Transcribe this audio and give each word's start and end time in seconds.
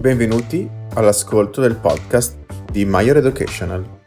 Benvenuti 0.00 0.66
all'ascolto 0.94 1.60
del 1.60 1.76
podcast 1.76 2.38
di 2.72 2.86
Maior 2.86 3.18
Educational, 3.18 4.00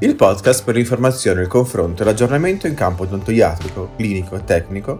il 0.00 0.14
podcast 0.14 0.62
per 0.64 0.74
l'informazione, 0.74 1.40
il 1.40 1.46
confronto 1.46 2.02
e 2.02 2.04
l'aggiornamento 2.04 2.66
in 2.66 2.74
campo 2.74 3.04
odontoiatrico, 3.04 3.92
clinico 3.96 4.36
e 4.36 4.44
tecnico 4.44 4.98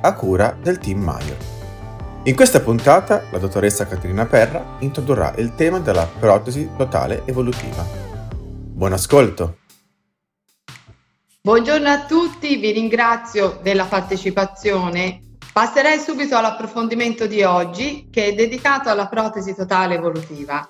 a 0.00 0.14
cura 0.14 0.56
del 0.58 0.78
team 0.78 1.02
Maior. 1.02 1.36
In 2.22 2.34
questa 2.34 2.60
puntata 2.60 3.24
la 3.30 3.36
dottoressa 3.36 3.86
Caterina 3.86 4.24
Perra 4.24 4.78
introdurrà 4.78 5.34
il 5.36 5.54
tema 5.54 5.80
della 5.80 6.08
protesi 6.18 6.70
totale 6.78 7.20
evolutiva. 7.26 7.84
Buon 8.30 8.94
ascolto! 8.94 9.58
Buongiorno 11.42 11.90
a 11.90 12.06
tutti, 12.06 12.56
vi 12.56 12.70
ringrazio 12.70 13.60
della 13.62 13.84
partecipazione 13.84 15.23
Passerei 15.54 16.00
subito 16.00 16.36
all'approfondimento 16.36 17.28
di 17.28 17.44
oggi 17.44 18.08
che 18.10 18.26
è 18.26 18.34
dedicato 18.34 18.88
alla 18.88 19.06
protesi 19.06 19.54
totale 19.54 19.94
evolutiva. 19.94 20.68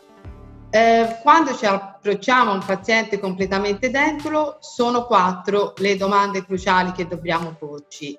Eh, 0.69 1.21
quando 1.23 1.57
ci 1.57 1.65
approcciamo 1.65 2.51
a 2.51 2.55
un 2.55 2.63
paziente 2.63 3.19
completamente 3.19 3.89
dentulo, 3.89 4.59
sono 4.61 5.07
quattro 5.07 5.73
le 5.79 5.97
domande 5.97 6.45
cruciali 6.45 6.93
che 6.93 7.07
dobbiamo 7.07 7.55
porci. 7.59 8.15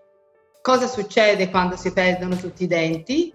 Cosa 0.59 0.87
succede 0.87 1.51
quando 1.51 1.75
si 1.75 1.93
perdono 1.93 2.35
tutti 2.35 2.63
i 2.63 2.67
denti? 2.67 3.31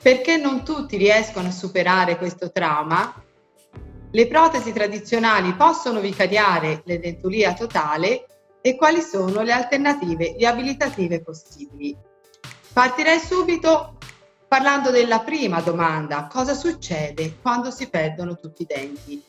Perché 0.00 0.38
non 0.38 0.64
tutti 0.64 0.96
riescono 0.96 1.48
a 1.48 1.52
superare 1.52 2.16
questo 2.16 2.50
trauma? 2.50 3.22
Le 4.10 4.26
protesi 4.28 4.72
tradizionali 4.72 5.52
possono 5.52 6.00
vicariare 6.00 6.80
l'edentulia 6.86 7.52
totale 7.52 8.24
e 8.62 8.76
quali 8.76 9.02
sono 9.02 9.42
le 9.42 9.52
alternative 9.52 10.36
riabilitative 10.38 11.20
possibili? 11.20 12.14
Partirei 12.76 13.18
subito 13.20 13.96
parlando 14.46 14.90
della 14.90 15.20
prima 15.20 15.62
domanda, 15.62 16.28
cosa 16.30 16.52
succede 16.52 17.38
quando 17.40 17.70
si 17.70 17.88
perdono 17.88 18.36
tutti 18.36 18.60
i 18.60 18.66
denti? 18.66 19.24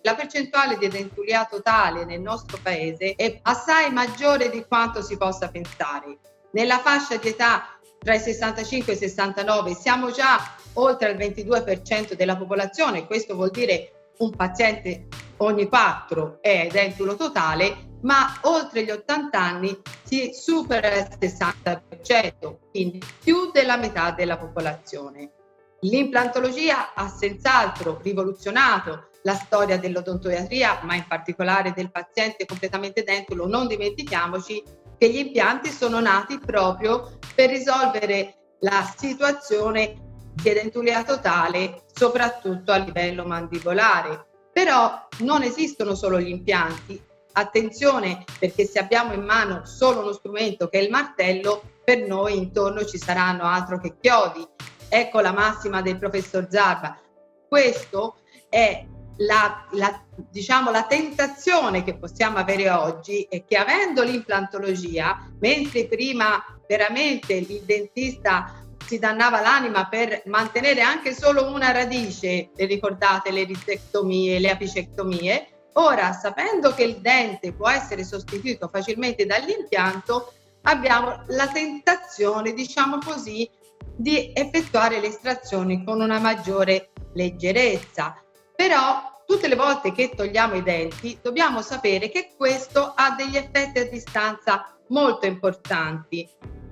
La 0.00 0.14
percentuale 0.14 0.78
di 0.78 0.88
dentulia 0.88 1.44
totale 1.44 2.06
nel 2.06 2.22
nostro 2.22 2.58
paese 2.62 3.14
è 3.14 3.40
assai 3.42 3.92
maggiore 3.92 4.48
di 4.48 4.64
quanto 4.66 5.02
si 5.02 5.18
possa 5.18 5.50
pensare. 5.50 6.16
Nella 6.52 6.78
fascia 6.78 7.18
di 7.18 7.28
età 7.28 7.78
tra 7.98 8.14
i 8.14 8.20
65 8.20 8.94
e 8.94 8.96
i 8.96 8.98
69 8.98 9.74
siamo 9.74 10.10
già 10.10 10.54
oltre 10.72 11.10
il 11.10 11.18
22% 11.18 12.14
della 12.14 12.38
popolazione, 12.38 13.04
questo 13.04 13.34
vuol 13.34 13.50
dire 13.50 14.12
un 14.20 14.30
paziente 14.30 15.08
ogni 15.36 15.68
4 15.68 16.38
è 16.40 16.68
dentulo 16.72 17.16
totale 17.16 17.85
ma 18.02 18.38
oltre 18.42 18.84
gli 18.84 18.90
80 18.90 19.38
anni 19.38 19.80
si 20.04 20.30
supera 20.32 20.94
il 20.94 21.08
60%, 21.18 22.58
quindi 22.70 23.02
più 23.22 23.50
della 23.52 23.76
metà 23.76 24.10
della 24.10 24.36
popolazione. 24.36 25.32
L'implantologia 25.80 26.94
ha 26.94 27.08
senz'altro 27.08 28.00
rivoluzionato 28.02 29.08
la 29.22 29.34
storia 29.34 29.78
dell'odontoiatria, 29.78 30.80
ma 30.82 30.94
in 30.94 31.04
particolare 31.06 31.72
del 31.74 31.90
paziente 31.90 32.46
completamente 32.46 33.02
dentulo. 33.02 33.46
Non 33.46 33.66
dimentichiamoci 33.66 34.62
che 34.96 35.10
gli 35.10 35.18
impianti 35.18 35.70
sono 35.70 36.00
nati 36.00 36.38
proprio 36.38 37.18
per 37.34 37.50
risolvere 37.50 38.36
la 38.60 38.90
situazione 38.96 39.96
di 40.32 40.48
edentulia 40.48 41.02
totale, 41.02 41.84
soprattutto 41.92 42.72
a 42.72 42.76
livello 42.76 43.24
mandibolare. 43.24 44.26
Però 44.52 45.06
non 45.18 45.42
esistono 45.42 45.94
solo 45.94 46.20
gli 46.20 46.28
impianti, 46.28 47.02
Attenzione 47.38 48.24
perché 48.38 48.64
se 48.64 48.78
abbiamo 48.78 49.12
in 49.12 49.22
mano 49.22 49.66
solo 49.66 50.00
uno 50.00 50.12
strumento 50.14 50.68
che 50.68 50.78
è 50.78 50.82
il 50.82 50.88
martello, 50.88 51.62
per 51.84 52.06
noi 52.06 52.34
intorno 52.34 52.82
ci 52.86 52.96
saranno 52.96 53.44
altro 53.44 53.78
che 53.78 53.96
chiodi. 54.00 54.42
Ecco 54.88 55.20
la 55.20 55.32
massima 55.32 55.82
del 55.82 55.98
professor 55.98 56.46
Zarba. 56.50 56.98
Questo 57.46 58.20
è 58.48 58.86
la, 59.18 59.66
la, 59.72 60.02
diciamo, 60.30 60.70
la 60.70 60.84
tentazione 60.84 61.84
che 61.84 61.98
possiamo 61.98 62.38
avere 62.38 62.70
oggi 62.70 63.26
è 63.28 63.44
che 63.44 63.58
avendo 63.58 64.02
l'implantologia, 64.02 65.30
mentre 65.38 65.88
prima 65.88 66.42
veramente 66.66 67.34
il 67.34 67.62
dentista 67.64 68.64
si 68.86 68.98
dannava 68.98 69.42
l'anima 69.42 69.88
per 69.88 70.22
mantenere 70.24 70.80
anche 70.80 71.12
solo 71.12 71.52
una 71.52 71.70
radice, 71.70 72.48
ricordate 72.56 73.30
le 73.30 73.44
rizectomie, 73.44 74.38
le 74.38 74.48
apicectomie, 74.48 75.50
Ora, 75.78 76.12
sapendo 76.12 76.72
che 76.72 76.84
il 76.84 77.00
dente 77.00 77.52
può 77.52 77.68
essere 77.68 78.02
sostituito 78.02 78.68
facilmente 78.68 79.26
dall'impianto, 79.26 80.32
abbiamo 80.62 81.22
la 81.28 81.48
tentazione, 81.48 82.52
diciamo 82.52 82.98
così, 82.98 83.48
di 83.94 84.32
effettuare 84.34 85.00
le 85.00 85.08
estrazioni 85.08 85.84
con 85.84 86.00
una 86.00 86.18
maggiore 86.18 86.90
leggerezza. 87.12 88.22
Però 88.54 89.22
tutte 89.26 89.48
le 89.48 89.56
volte 89.56 89.92
che 89.92 90.12
togliamo 90.14 90.54
i 90.54 90.62
denti 90.62 91.18
dobbiamo 91.20 91.60
sapere 91.60 92.08
che 92.08 92.30
questo 92.36 92.92
ha 92.94 93.10
degli 93.10 93.36
effetti 93.36 93.78
a 93.78 93.88
distanza 93.88 94.78
molto 94.88 95.26
importanti. 95.26 96.26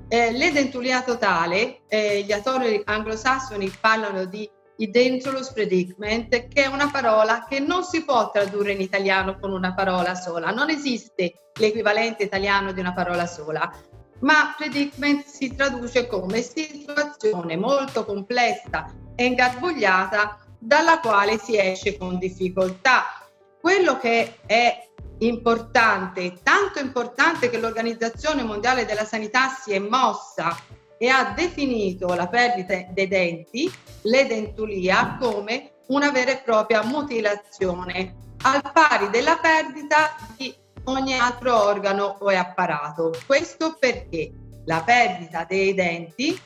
Eh, 0.08 0.32
l'edentulia 0.32 1.02
totale, 1.02 1.82
eh, 1.88 2.22
gli 2.22 2.32
autori 2.32 2.80
anglosassoni 2.84 3.68
parlano 3.80 4.24
di 4.24 4.48
Identulus 4.76 5.52
predicament, 5.52 6.48
che 6.48 6.64
è 6.64 6.66
una 6.66 6.90
parola 6.90 7.46
che 7.48 7.60
non 7.60 7.84
si 7.84 8.04
può 8.04 8.30
tradurre 8.30 8.72
in 8.72 8.80
italiano 8.80 9.38
con 9.38 9.52
una 9.52 9.72
parola 9.72 10.14
sola, 10.14 10.50
non 10.50 10.68
esiste 10.68 11.50
l'equivalente 11.54 12.24
italiano 12.24 12.72
di 12.72 12.80
una 12.80 12.92
parola 12.92 13.26
sola, 13.26 13.72
ma 14.20 14.54
predicament 14.56 15.24
si 15.26 15.54
traduce 15.54 16.06
come 16.06 16.42
situazione 16.42 17.56
molto 17.56 18.04
complessa 18.04 18.92
e 19.14 19.24
ingarbugliata 19.26 20.38
dalla 20.58 20.98
quale 20.98 21.38
si 21.38 21.56
esce 21.56 21.96
con 21.96 22.18
difficoltà. 22.18 23.04
Quello 23.60 23.98
che 23.98 24.38
è 24.46 24.88
importante, 25.18 26.40
tanto 26.42 26.80
importante 26.80 27.48
che 27.48 27.58
l'Organizzazione 27.58 28.42
Mondiale 28.42 28.84
della 28.84 29.04
Sanità 29.04 29.48
si 29.48 29.72
è 29.72 29.78
mossa 29.78 30.56
e 30.98 31.08
ha 31.08 31.32
definito 31.36 32.14
la 32.14 32.28
perdita 32.28 32.86
dei 32.90 33.08
denti, 33.08 33.70
l'edentulia, 34.02 35.16
come 35.20 35.72
una 35.88 36.10
vera 36.10 36.32
e 36.32 36.42
propria 36.44 36.84
mutilazione, 36.84 38.14
al 38.42 38.62
pari 38.72 39.10
della 39.10 39.38
perdita 39.38 40.14
di 40.36 40.54
ogni 40.84 41.18
altro 41.18 41.62
organo 41.62 42.16
o 42.20 42.28
apparato. 42.28 43.12
Questo 43.26 43.76
perché 43.78 44.32
la 44.66 44.82
perdita 44.82 45.44
dei 45.44 45.74
denti 45.74 46.38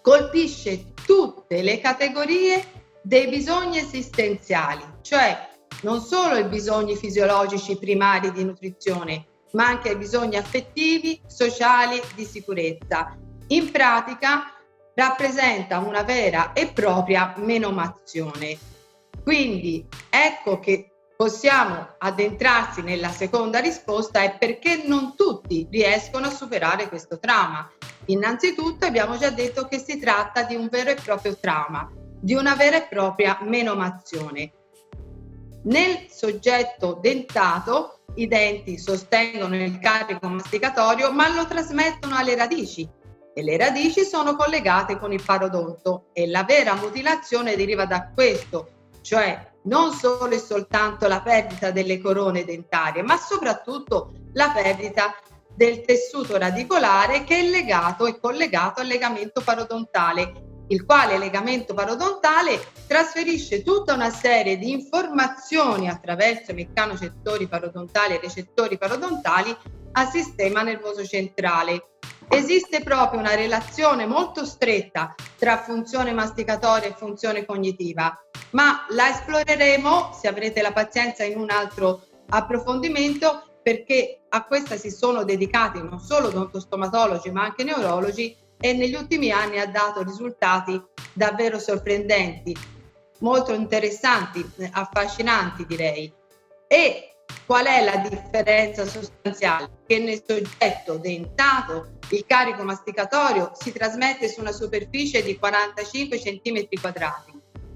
colpisce 0.00 0.92
tutte 1.06 1.62
le 1.62 1.80
categorie 1.80 2.82
dei 3.02 3.28
bisogni 3.28 3.78
esistenziali, 3.78 4.82
cioè 5.02 5.52
non 5.82 6.00
solo 6.00 6.36
i 6.36 6.44
bisogni 6.44 6.96
fisiologici 6.96 7.76
primari 7.78 8.32
di 8.32 8.44
nutrizione, 8.44 9.26
ma 9.52 9.66
anche 9.66 9.90
i 9.90 9.96
bisogni 9.96 10.36
affettivi, 10.36 11.20
sociali, 11.26 12.00
di 12.14 12.24
sicurezza 12.24 13.16
in 13.48 13.70
pratica 13.70 14.54
rappresenta 14.94 15.78
una 15.78 16.02
vera 16.02 16.52
e 16.52 16.68
propria 16.68 17.34
menomazione. 17.36 18.56
Quindi 19.22 19.86
ecco 20.08 20.60
che 20.60 20.90
possiamo 21.16 21.94
addentrarsi 21.98 22.82
nella 22.82 23.10
seconda 23.10 23.58
risposta 23.58 24.22
è 24.22 24.36
perché 24.36 24.82
non 24.86 25.14
tutti 25.16 25.66
riescono 25.70 26.26
a 26.26 26.30
superare 26.30 26.88
questo 26.88 27.18
trauma. 27.18 27.70
Innanzitutto 28.06 28.86
abbiamo 28.86 29.16
già 29.16 29.30
detto 29.30 29.66
che 29.66 29.78
si 29.78 29.98
tratta 29.98 30.42
di 30.42 30.54
un 30.54 30.68
vero 30.68 30.90
e 30.90 30.96
proprio 31.02 31.36
trauma, 31.38 31.90
di 32.20 32.34
una 32.34 32.54
vera 32.54 32.76
e 32.76 32.86
propria 32.88 33.38
menomazione. 33.42 34.52
Nel 35.64 36.06
soggetto 36.10 36.98
dentato 37.00 38.00
i 38.16 38.26
denti 38.28 38.78
sostengono 38.78 39.56
il 39.56 39.78
carico 39.78 40.28
masticatorio 40.28 41.10
ma 41.10 41.34
lo 41.34 41.46
trasmettono 41.46 42.16
alle 42.16 42.36
radici 42.36 42.86
e 43.34 43.42
le 43.42 43.56
radici 43.56 44.04
sono 44.04 44.36
collegate 44.36 44.98
con 44.98 45.12
il 45.12 45.22
parodonto 45.22 46.06
e 46.12 46.28
la 46.28 46.44
vera 46.44 46.74
mutilazione 46.74 47.56
deriva 47.56 47.84
da 47.84 48.12
questo, 48.14 48.68
cioè 49.02 49.52
non 49.64 49.92
solo 49.92 50.30
e 50.34 50.38
soltanto 50.38 51.08
la 51.08 51.20
perdita 51.20 51.70
delle 51.70 52.00
corone 52.00 52.44
dentarie, 52.44 53.02
ma 53.02 53.16
soprattutto 53.16 54.12
la 54.34 54.50
perdita 54.54 55.14
del 55.54 55.82
tessuto 55.82 56.36
radicolare 56.36 57.24
che 57.24 57.38
è 57.38 57.48
legato 57.48 58.06
e 58.06 58.18
collegato 58.18 58.80
al 58.80 58.86
legamento 58.86 59.40
parodontale, 59.40 60.52
il 60.68 60.84
quale 60.84 61.18
legamento 61.18 61.74
parodontale 61.74 62.58
trasferisce 62.86 63.62
tutta 63.62 63.94
una 63.94 64.10
serie 64.10 64.58
di 64.58 64.70
informazioni 64.70 65.88
attraverso 65.88 66.52
i 66.52 66.54
meccanocettori 66.54 67.46
parodontali 67.46 68.14
e 68.14 68.20
recettori 68.20 68.78
parodontali 68.78 69.54
al 69.92 70.08
sistema 70.08 70.62
nervoso 70.62 71.04
centrale 71.04 71.93
Esiste 72.28 72.82
proprio 72.82 73.20
una 73.20 73.34
relazione 73.34 74.06
molto 74.06 74.44
stretta 74.44 75.14
tra 75.36 75.58
funzione 75.58 76.12
masticatoria 76.12 76.88
e 76.88 76.94
funzione 76.94 77.44
cognitiva, 77.44 78.16
ma 78.50 78.86
la 78.90 79.10
esploreremo, 79.10 80.12
se 80.18 80.28
avrete 80.28 80.62
la 80.62 80.72
pazienza, 80.72 81.24
in 81.24 81.38
un 81.38 81.50
altro 81.50 82.06
approfondimento 82.28 83.58
perché 83.62 84.20
a 84.28 84.44
questa 84.44 84.76
si 84.76 84.90
sono 84.90 85.24
dedicati 85.24 85.82
non 85.82 85.98
solo 85.98 86.28
odontostomatologi 86.28 87.30
ma 87.30 87.44
anche 87.44 87.64
neurologi 87.64 88.36
e 88.60 88.72
negli 88.72 88.94
ultimi 88.94 89.30
anni 89.30 89.58
ha 89.58 89.66
dato 89.66 90.02
risultati 90.02 90.80
davvero 91.12 91.58
sorprendenti, 91.58 92.56
molto 93.20 93.52
interessanti, 93.52 94.44
affascinanti 94.70 95.66
direi. 95.66 96.12
E 96.66 97.13
qual 97.46 97.66
è 97.66 97.84
la 97.84 97.96
differenza 97.96 98.86
sostanziale? 98.86 99.82
Che 99.86 99.98
nel 99.98 100.22
soggetto 100.26 100.96
dentato 100.96 101.98
il 102.10 102.24
carico 102.26 102.62
masticatorio 102.62 103.52
si 103.58 103.72
trasmette 103.72 104.28
su 104.28 104.40
una 104.40 104.52
superficie 104.52 105.22
di 105.22 105.38
45 105.38 106.18
cm 106.18 106.80
quadrati. 106.80 107.32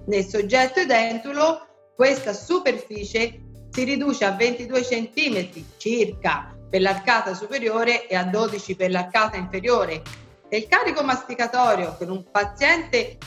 Nel 0.06 0.24
soggetto 0.24 0.80
edentulo 0.80 1.66
questa 1.94 2.32
superficie 2.32 3.40
si 3.70 3.84
riduce 3.84 4.24
a 4.24 4.32
22 4.32 4.80
cm 4.82 5.64
circa 5.76 6.54
per 6.68 6.80
l'arcata 6.80 7.34
superiore 7.34 8.06
e 8.06 8.14
a 8.14 8.24
12 8.24 8.76
per 8.76 8.90
l'arcata 8.90 9.36
inferiore. 9.36 10.02
E 10.48 10.56
il 10.56 10.68
carico 10.68 11.02
masticatorio 11.02 11.94
per 11.98 12.10
un 12.10 12.24
paziente 12.30 13.18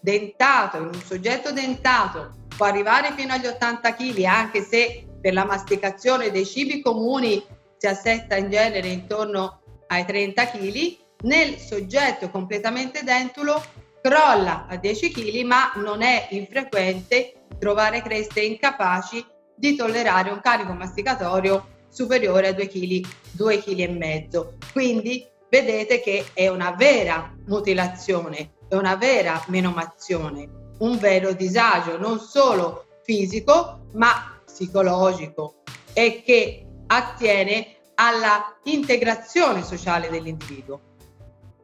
dentato, 0.00 0.76
in 0.76 0.86
un 0.86 1.02
soggetto 1.04 1.52
dentato, 1.52 2.46
può 2.56 2.66
arrivare 2.66 3.12
fino 3.12 3.32
agli 3.32 3.46
80 3.46 3.94
kg, 3.94 4.24
anche 4.24 4.62
se 4.62 5.06
per 5.22 5.32
la 5.32 5.46
masticazione 5.46 6.30
dei 6.30 6.44
cibi 6.44 6.82
comuni 6.82 7.42
si 7.78 7.86
assesta 7.86 8.36
in 8.36 8.50
genere 8.50 8.88
intorno 8.88 9.60
ai 9.86 10.04
30 10.04 10.50
kg, 10.50 10.96
nel 11.22 11.56
soggetto 11.56 12.28
completamente 12.30 13.04
dentulo 13.04 13.62
crolla 14.02 14.66
a 14.68 14.76
10 14.76 15.10
kg, 15.12 15.42
ma 15.44 15.72
non 15.76 16.02
è 16.02 16.26
infrequente 16.30 17.44
trovare 17.58 18.02
creste 18.02 18.40
incapaci 18.40 19.24
di 19.54 19.76
tollerare 19.76 20.30
un 20.30 20.40
carico 20.40 20.72
masticatorio 20.72 21.68
superiore 21.88 22.48
a 22.48 22.52
2 22.52 22.66
kg, 22.66 23.06
2 23.32 23.58
kg 23.62 23.78
e 23.78 23.88
mezzo. 23.88 24.54
Quindi 24.72 25.24
vedete 25.48 26.00
che 26.00 26.26
è 26.32 26.48
una 26.48 26.72
vera 26.72 27.32
mutilazione, 27.46 28.54
è 28.68 28.74
una 28.74 28.96
vera 28.96 29.40
menomazione, 29.48 30.48
un 30.78 30.98
vero 30.98 31.32
disagio 31.32 31.98
non 31.98 32.18
solo 32.18 32.86
fisico 33.04 33.86
ma 33.92 34.31
psicologico 34.52 35.62
e 35.94 36.22
che 36.24 36.66
attiene 36.86 37.76
alla 37.94 38.54
integrazione 38.64 39.62
sociale 39.62 40.10
dell'individuo. 40.10 40.80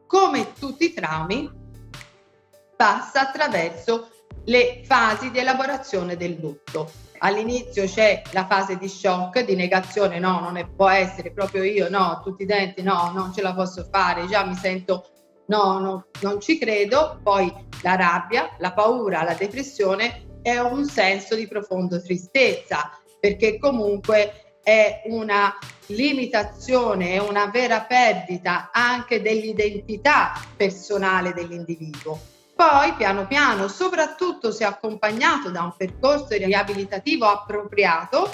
Come 0.07 0.53
tutti 0.53 0.85
i 0.85 0.93
traumi, 0.93 1.49
passa 2.75 3.21
attraverso 3.21 4.09
le 4.45 4.81
fasi 4.85 5.29
di 5.31 5.39
elaborazione 5.39 6.17
del 6.17 6.37
lutto. 6.39 6.91
All'inizio 7.19 7.85
c'è 7.85 8.21
la 8.31 8.47
fase 8.47 8.77
di 8.77 8.87
shock, 8.87 9.43
di 9.43 9.55
negazione, 9.55 10.19
no, 10.19 10.39
non 10.39 10.55
è, 10.55 10.65
può 10.65 10.89
essere 10.89 11.31
proprio 11.31 11.63
io, 11.63 11.89
no, 11.89 12.21
tutti 12.23 12.43
i 12.43 12.45
denti, 12.45 12.81
no, 12.81 13.11
non 13.13 13.33
ce 13.33 13.41
la 13.41 13.53
posso 13.53 13.87
fare, 13.91 14.25
già 14.27 14.45
mi 14.45 14.55
sento, 14.55 15.09
no, 15.47 15.79
no, 15.79 16.05
non 16.21 16.39
ci 16.39 16.57
credo. 16.57 17.19
Poi 17.21 17.53
la 17.81 17.95
rabbia, 17.95 18.55
la 18.59 18.71
paura, 18.71 19.23
la 19.23 19.33
depressione 19.33 20.28
è 20.41 20.57
un 20.57 20.85
senso 20.85 21.35
di 21.35 21.47
profonda 21.47 21.99
tristezza, 21.99 22.91
perché 23.19 23.57
comunque 23.57 24.57
è 24.63 25.01
una 25.05 25.57
limitazione, 25.87 27.13
è 27.13 27.19
una 27.19 27.47
vera 27.47 27.81
perdita 27.81 28.69
anche 28.71 29.21
dell'identità 29.21 30.33
personale 30.55 31.33
dell'individuo. 31.33 32.19
Poi, 32.55 32.93
piano 32.93 33.25
piano, 33.25 33.67
soprattutto 33.67 34.51
se 34.51 34.65
accompagnato 34.65 35.49
da 35.49 35.63
un 35.63 35.73
percorso 35.77 36.35
riabilitativo 36.35 37.25
appropriato, 37.25 38.29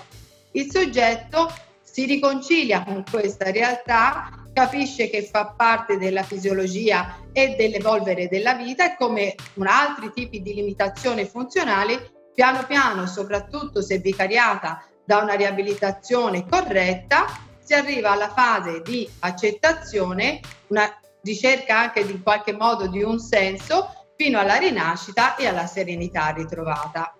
il 0.51 0.69
soggetto 0.71 1.51
si 1.83 2.05
riconcilia 2.05 2.83
con 2.83 3.03
questa 3.09 3.51
realtà, 3.51 4.44
capisce 4.55 5.09
che 5.09 5.21
fa 5.21 5.47
parte 5.47 5.97
della 5.97 6.23
fisiologia 6.23 7.17
e 7.33 7.55
dell'evolvere 7.57 8.29
della 8.29 8.53
vita 8.53 8.85
e 8.85 8.95
come 8.97 9.35
altri 9.65 10.13
tipi 10.13 10.41
di 10.41 10.53
limitazioni 10.53 11.25
funzionali, 11.25 11.99
piano 12.33 12.63
piano, 12.65 13.05
soprattutto 13.05 13.81
se 13.81 13.97
vicariata 13.97 14.81
da 15.03 15.17
una 15.17 15.33
riabilitazione 15.33 16.47
corretta, 16.47 17.25
si 17.61 17.73
arriva 17.73 18.11
alla 18.11 18.29
fase 18.29 18.81
di 18.81 19.09
accettazione, 19.19 20.39
una 20.67 20.89
ricerca 21.21 21.77
anche 21.77 21.99
in 21.99 22.23
qualche 22.23 22.53
modo 22.53 22.87
di 22.87 23.03
un 23.03 23.19
senso, 23.19 24.07
fino 24.15 24.39
alla 24.39 24.55
rinascita 24.55 25.35
e 25.35 25.47
alla 25.47 25.65
serenità 25.65 26.29
ritrovata. 26.29 27.13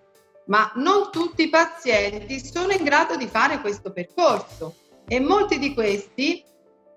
Ma 0.46 0.72
non 0.76 1.12
tutti 1.12 1.44
i 1.44 1.50
pazienti 1.50 2.40
sono 2.40 2.72
in 2.72 2.84
grado 2.86 3.18
di 3.18 3.28
fare 3.28 3.60
questo 3.60 3.92
percorso 3.92 4.76
e 5.06 5.20
molti 5.20 5.60
di 5.60 5.74
questi 5.74 6.42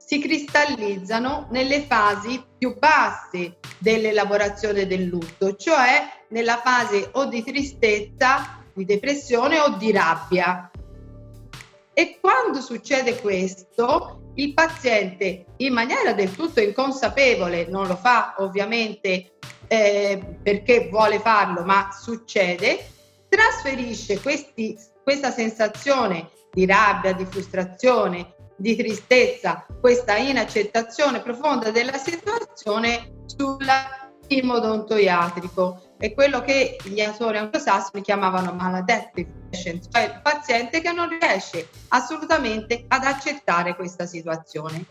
si 0.08 0.20
cristallizzano 0.20 1.48
nelle 1.50 1.82
fasi 1.82 2.42
più 2.56 2.78
basse 2.78 3.58
dell'elaborazione 3.76 4.86
del 4.86 5.02
lutto, 5.02 5.54
cioè 5.54 6.02
nella 6.28 6.62
fase 6.64 7.10
o 7.12 7.26
di 7.26 7.44
tristezza, 7.44 8.64
di 8.72 8.86
depressione 8.86 9.60
o 9.60 9.76
di 9.76 9.92
rabbia. 9.92 10.70
E 11.92 12.18
quando 12.22 12.62
succede 12.62 13.20
questo, 13.20 14.32
il 14.36 14.54
paziente 14.54 15.44
in 15.58 15.74
maniera 15.74 16.14
del 16.14 16.34
tutto 16.34 16.62
inconsapevole, 16.62 17.66
non 17.66 17.86
lo 17.86 17.96
fa 17.96 18.36
ovviamente 18.38 19.32
eh, 19.66 20.38
perché 20.42 20.88
vuole 20.88 21.18
farlo, 21.18 21.64
ma 21.64 21.90
succede, 21.92 22.82
trasferisce 23.28 24.22
questi, 24.22 24.74
questa 25.02 25.30
sensazione 25.30 26.30
di 26.50 26.64
rabbia, 26.64 27.12
di 27.12 27.26
frustrazione, 27.26 28.36
di 28.58 28.76
tristezza, 28.76 29.64
questa 29.80 30.16
inaccettazione 30.16 31.20
profonda 31.20 31.70
della 31.70 31.96
situazione 31.96 33.22
sull'imo 33.24 34.54
odontoiatrico 34.54 35.94
è 35.96 36.12
quello 36.12 36.40
che 36.40 36.76
gli 36.84 37.00
autori 37.00 37.38
anglosassoni 37.38 38.02
chiamavano 38.02 38.52
maladaptive 38.52 39.38
cioè 39.50 40.02
il 40.02 40.20
paziente 40.22 40.80
che 40.80 40.92
non 40.92 41.08
riesce 41.08 41.68
assolutamente 41.88 42.84
ad 42.88 43.04
accettare 43.04 43.74
questa 43.74 44.06
situazione. 44.06 44.84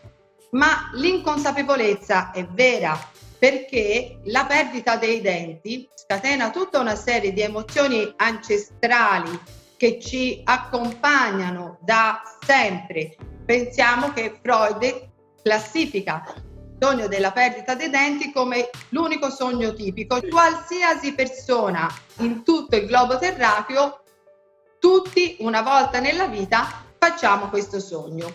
Ma 0.50 0.90
l'inconsapevolezza 0.94 2.30
è 2.32 2.44
vera 2.46 2.98
perché 3.38 4.20
la 4.24 4.46
perdita 4.46 4.96
dei 4.96 5.20
denti 5.20 5.88
scatena 5.94 6.50
tutta 6.50 6.80
una 6.80 6.96
serie 6.96 7.32
di 7.32 7.42
emozioni 7.42 8.12
ancestrali 8.16 9.38
che 9.76 10.00
ci 10.00 10.40
accompagnano 10.42 11.78
da 11.82 12.22
sempre. 12.44 13.16
Pensiamo 13.48 14.12
che 14.12 14.38
Freud 14.42 15.08
classifica 15.42 16.22
sogno 16.78 17.08
della 17.08 17.32
perdita 17.32 17.74
dei 17.74 17.88
denti 17.88 18.30
come 18.30 18.68
l'unico 18.90 19.30
sogno 19.30 19.72
tipico. 19.72 20.20
Qualsiasi 20.28 21.14
persona 21.14 21.90
in 22.18 22.44
tutto 22.44 22.76
il 22.76 22.84
globo 22.84 23.16
terracchio, 23.16 24.02
tutti 24.78 25.38
una 25.38 25.62
volta 25.62 25.98
nella 25.98 26.26
vita 26.26 26.84
facciamo 26.98 27.48
questo 27.48 27.80
sogno. 27.80 28.34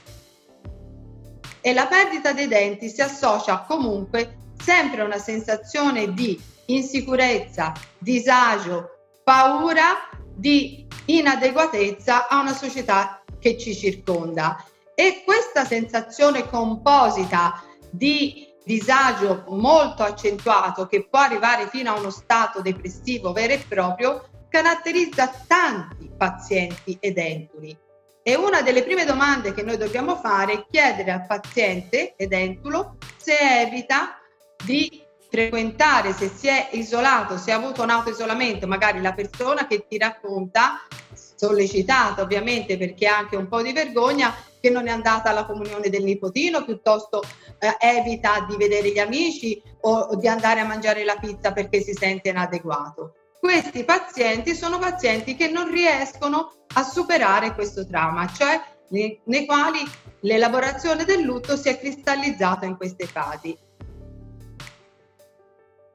E 1.61 1.73
la 1.73 1.85
perdita 1.85 2.33
dei 2.33 2.47
denti 2.47 2.89
si 2.89 3.03
associa 3.03 3.59
comunque 3.67 4.37
sempre 4.59 5.01
a 5.01 5.05
una 5.05 5.19
sensazione 5.19 6.11
di 6.11 6.41
insicurezza, 6.65 7.71
disagio, 7.99 9.11
paura, 9.23 10.09
di 10.33 10.87
inadeguatezza 11.05 12.27
a 12.27 12.39
una 12.39 12.55
società 12.55 13.21
che 13.37 13.59
ci 13.59 13.75
circonda. 13.75 14.65
E 14.95 15.23
questa 15.25 15.65
sensazione 15.65 16.47
composita 16.49 17.63
di 17.89 18.47
disagio 18.63 19.43
molto 19.49 20.03
accentuato 20.03 20.87
che 20.87 21.07
può 21.07 21.19
arrivare 21.19 21.67
fino 21.67 21.91
a 21.91 21.99
uno 21.99 22.09
stato 22.09 22.61
depressivo 22.61 23.33
vero 23.33 23.53
e 23.53 23.65
proprio 23.67 24.29
caratterizza 24.49 25.31
tanti 25.47 26.09
pazienti 26.15 26.97
edentuli. 26.99 27.77
E 28.21 28.35
una 28.35 28.61
delle 28.61 28.83
prime 28.83 29.03
domande 29.03 29.53
che 29.53 29.63
noi 29.63 29.77
dobbiamo 29.77 30.15
fare 30.15 30.53
è 30.53 30.65
chiedere 30.69 31.11
al 31.11 31.25
paziente 31.25 32.13
edentulo 32.15 32.97
se 33.17 33.35
evita 33.37 34.17
di 34.63 35.03
frequentare, 35.29 36.13
se 36.13 36.29
si 36.29 36.47
è 36.47 36.69
isolato, 36.73 37.37
se 37.37 37.51
ha 37.51 37.55
avuto 37.55 37.81
un 37.81 37.89
autoisolamento, 37.89 38.67
magari 38.67 39.01
la 39.01 39.13
persona 39.13 39.65
che 39.65 39.87
ti 39.87 39.97
racconta, 39.97 40.85
sollecitata 41.13 42.21
ovviamente 42.21 42.77
perché 42.77 43.07
ha 43.07 43.17
anche 43.17 43.35
un 43.35 43.47
po' 43.47 43.63
di 43.63 43.73
vergogna, 43.73 44.33
che 44.63 44.69
non 44.69 44.87
è 44.87 44.91
andata 44.91 45.29
alla 45.29 45.43
comunione 45.43 45.89
del 45.89 46.05
nipotino, 46.05 46.63
piuttosto 46.63 47.21
eh, 47.59 47.75
evita 47.81 48.45
di 48.47 48.55
vedere 48.55 48.93
gli 48.93 48.97
amici 48.97 49.61
o, 49.81 49.93
o 49.93 50.15
di 50.15 50.29
andare 50.29 50.61
a 50.61 50.65
mangiare 50.65 51.03
la 51.03 51.17
pizza 51.19 51.51
perché 51.51 51.81
si 51.81 51.91
sente 51.91 52.29
inadeguato. 52.29 53.15
Questi 53.41 53.83
pazienti 53.83 54.55
sono 54.55 54.79
pazienti 54.79 55.35
che 55.35 55.49
non 55.49 55.69
riescono 55.69 56.53
a 56.75 56.83
superare 56.83 57.53
questo 57.53 57.85
trauma, 57.85 58.25
cioè 58.27 58.61
nei, 58.91 59.19
nei 59.25 59.45
quali 59.45 59.81
l'elaborazione 60.21 61.03
del 61.03 61.23
lutto 61.23 61.57
si 61.57 61.67
è 61.67 61.77
cristallizzata 61.77 62.65
in 62.65 62.77
queste 62.77 63.05
fasi. 63.05 63.57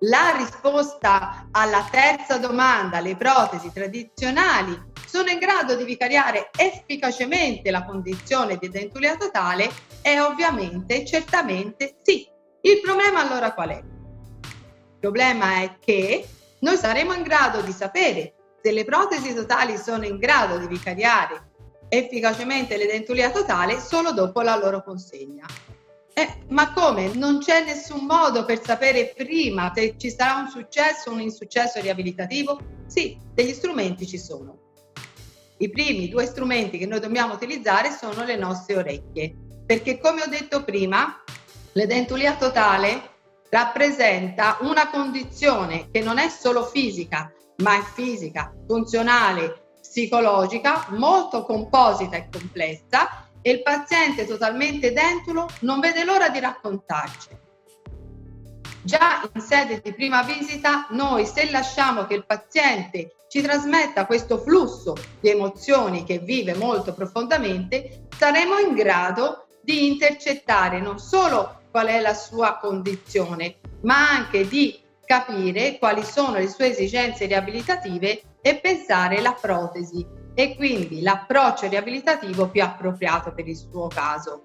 La 0.02 0.32
risposta 0.36 1.48
alla 1.50 1.88
terza 1.90 2.38
domanda, 2.38 3.00
le 3.00 3.16
protesi 3.16 3.72
tradizionali 3.72 4.80
sono 5.04 5.28
in 5.28 5.40
grado 5.40 5.74
di 5.74 5.82
vicariare 5.82 6.50
efficacemente 6.56 7.72
la 7.72 7.84
condizione 7.84 8.58
di 8.58 8.68
dentulia 8.68 9.16
totale? 9.16 9.68
È 10.00 10.20
ovviamente, 10.20 11.04
certamente 11.04 11.96
sì. 12.02 12.24
Il 12.60 12.80
problema 12.80 13.22
allora 13.22 13.52
qual 13.52 13.70
è? 13.70 13.78
Il 13.78 14.98
problema 15.00 15.62
è 15.62 15.78
che 15.80 16.28
noi 16.60 16.76
saremo 16.76 17.12
in 17.14 17.22
grado 17.24 17.60
di 17.62 17.72
sapere 17.72 18.34
se 18.62 18.70
le 18.70 18.84
protesi 18.84 19.34
totali 19.34 19.76
sono 19.76 20.04
in 20.04 20.18
grado 20.18 20.58
di 20.58 20.68
vicariare 20.68 21.50
efficacemente 21.88 22.76
l'edentulia 22.76 23.30
totale 23.30 23.80
solo 23.80 24.12
dopo 24.12 24.42
la 24.42 24.56
loro 24.56 24.84
consegna. 24.84 25.44
Eh, 26.18 26.46
ma 26.48 26.72
come? 26.72 27.14
Non 27.14 27.38
c'è 27.38 27.64
nessun 27.64 28.04
modo 28.04 28.44
per 28.44 28.60
sapere 28.60 29.14
prima 29.16 29.70
se 29.72 29.94
ci 29.96 30.10
sarà 30.10 30.40
un 30.40 30.48
successo 30.48 31.10
o 31.10 31.12
un 31.12 31.20
insuccesso 31.20 31.80
riabilitativo? 31.80 32.58
Sì, 32.88 33.16
degli 33.32 33.52
strumenti 33.52 34.04
ci 34.04 34.18
sono. 34.18 34.58
I 35.58 35.70
primi 35.70 36.08
due 36.08 36.26
strumenti 36.26 36.76
che 36.76 36.86
noi 36.86 36.98
dobbiamo 36.98 37.34
utilizzare 37.34 37.92
sono 37.92 38.24
le 38.24 38.34
nostre 38.34 38.78
orecchie, 38.78 39.32
perché 39.64 40.00
come 40.00 40.22
ho 40.22 40.26
detto 40.26 40.64
prima, 40.64 41.22
l'edentulia 41.74 42.34
totale 42.34 43.10
rappresenta 43.48 44.58
una 44.62 44.90
condizione 44.90 45.88
che 45.88 46.00
non 46.00 46.18
è 46.18 46.28
solo 46.30 46.64
fisica, 46.64 47.32
ma 47.58 47.78
è 47.78 47.82
fisica, 47.94 48.52
funzionale, 48.66 49.68
psicologica, 49.80 50.88
molto 50.90 51.44
composita 51.44 52.16
e 52.16 52.28
complessa 52.28 53.27
e 53.48 53.52
il 53.52 53.62
paziente 53.62 54.26
totalmente 54.26 54.92
dentulo 54.92 55.48
non 55.60 55.80
vede 55.80 56.04
l'ora 56.04 56.28
di 56.28 56.38
raccontarci. 56.38 57.28
Già 58.82 59.26
in 59.32 59.40
sede 59.40 59.80
di 59.82 59.94
prima 59.94 60.22
visita, 60.22 60.86
noi 60.90 61.24
se 61.24 61.50
lasciamo 61.50 62.04
che 62.04 62.12
il 62.12 62.26
paziente 62.26 63.14
ci 63.28 63.40
trasmetta 63.40 64.04
questo 64.04 64.36
flusso 64.36 64.94
di 65.20 65.30
emozioni 65.30 66.04
che 66.04 66.18
vive 66.18 66.54
molto 66.56 66.92
profondamente, 66.92 68.08
saremo 68.14 68.58
in 68.58 68.74
grado 68.74 69.46
di 69.62 69.86
intercettare 69.86 70.78
non 70.78 70.98
solo 70.98 71.62
qual 71.70 71.86
è 71.86 72.00
la 72.00 72.14
sua 72.14 72.58
condizione, 72.58 73.60
ma 73.80 74.10
anche 74.10 74.46
di 74.46 74.78
capire 75.06 75.78
quali 75.78 76.04
sono 76.04 76.36
le 76.36 76.48
sue 76.48 76.72
esigenze 76.72 77.24
riabilitative 77.24 78.22
e 78.42 78.56
pensare 78.56 79.22
la 79.22 79.32
protesi 79.32 80.17
e 80.38 80.54
quindi 80.54 81.02
l'approccio 81.02 81.66
riabilitativo 81.66 82.46
più 82.46 82.62
appropriato 82.62 83.32
per 83.32 83.48
il 83.48 83.56
suo 83.56 83.88
caso. 83.88 84.44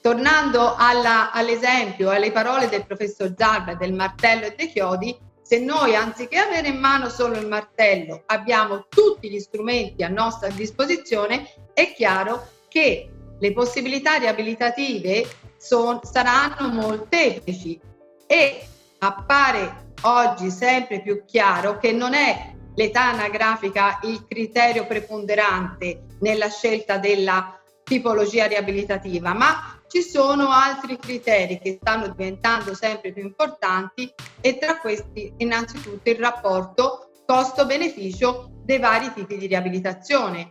Tornando 0.00 0.74
alla, 0.74 1.30
all'esempio, 1.30 2.10
alle 2.10 2.32
parole 2.32 2.68
del 2.68 2.84
professor 2.84 3.32
Zarba 3.38 3.76
del 3.76 3.92
martello 3.92 4.46
e 4.46 4.54
dei 4.56 4.72
chiodi, 4.72 5.16
se 5.40 5.60
noi 5.60 5.94
anziché 5.94 6.38
avere 6.38 6.66
in 6.66 6.80
mano 6.80 7.08
solo 7.10 7.38
il 7.38 7.46
martello 7.46 8.24
abbiamo 8.26 8.86
tutti 8.88 9.30
gli 9.30 9.38
strumenti 9.38 10.02
a 10.02 10.08
nostra 10.08 10.48
disposizione, 10.48 11.54
è 11.72 11.92
chiaro 11.94 12.48
che 12.66 13.08
le 13.38 13.52
possibilità 13.52 14.16
riabilitative 14.16 15.28
son, 15.58 16.00
saranno 16.02 16.66
molteplici 16.72 17.80
e 18.26 18.66
appare 18.98 19.92
oggi 20.00 20.50
sempre 20.50 21.02
più 21.02 21.22
chiaro 21.24 21.78
che 21.78 21.92
non 21.92 22.14
è 22.14 22.53
l'età 22.74 23.10
anagrafica 23.10 24.00
il 24.02 24.24
criterio 24.26 24.86
preponderante 24.86 26.02
nella 26.20 26.48
scelta 26.48 26.98
della 26.98 27.58
tipologia 27.84 28.46
riabilitativa, 28.46 29.34
ma 29.34 29.80
ci 29.88 30.02
sono 30.02 30.50
altri 30.50 30.98
criteri 30.98 31.60
che 31.60 31.78
stanno 31.80 32.08
diventando 32.08 32.74
sempre 32.74 33.12
più 33.12 33.22
importanti 33.22 34.12
e 34.40 34.58
tra 34.58 34.78
questi 34.78 35.32
innanzitutto 35.38 36.10
il 36.10 36.16
rapporto 36.16 37.10
costo-beneficio 37.26 38.50
dei 38.64 38.78
vari 38.78 39.12
tipi 39.12 39.36
di 39.36 39.46
riabilitazione. 39.46 40.46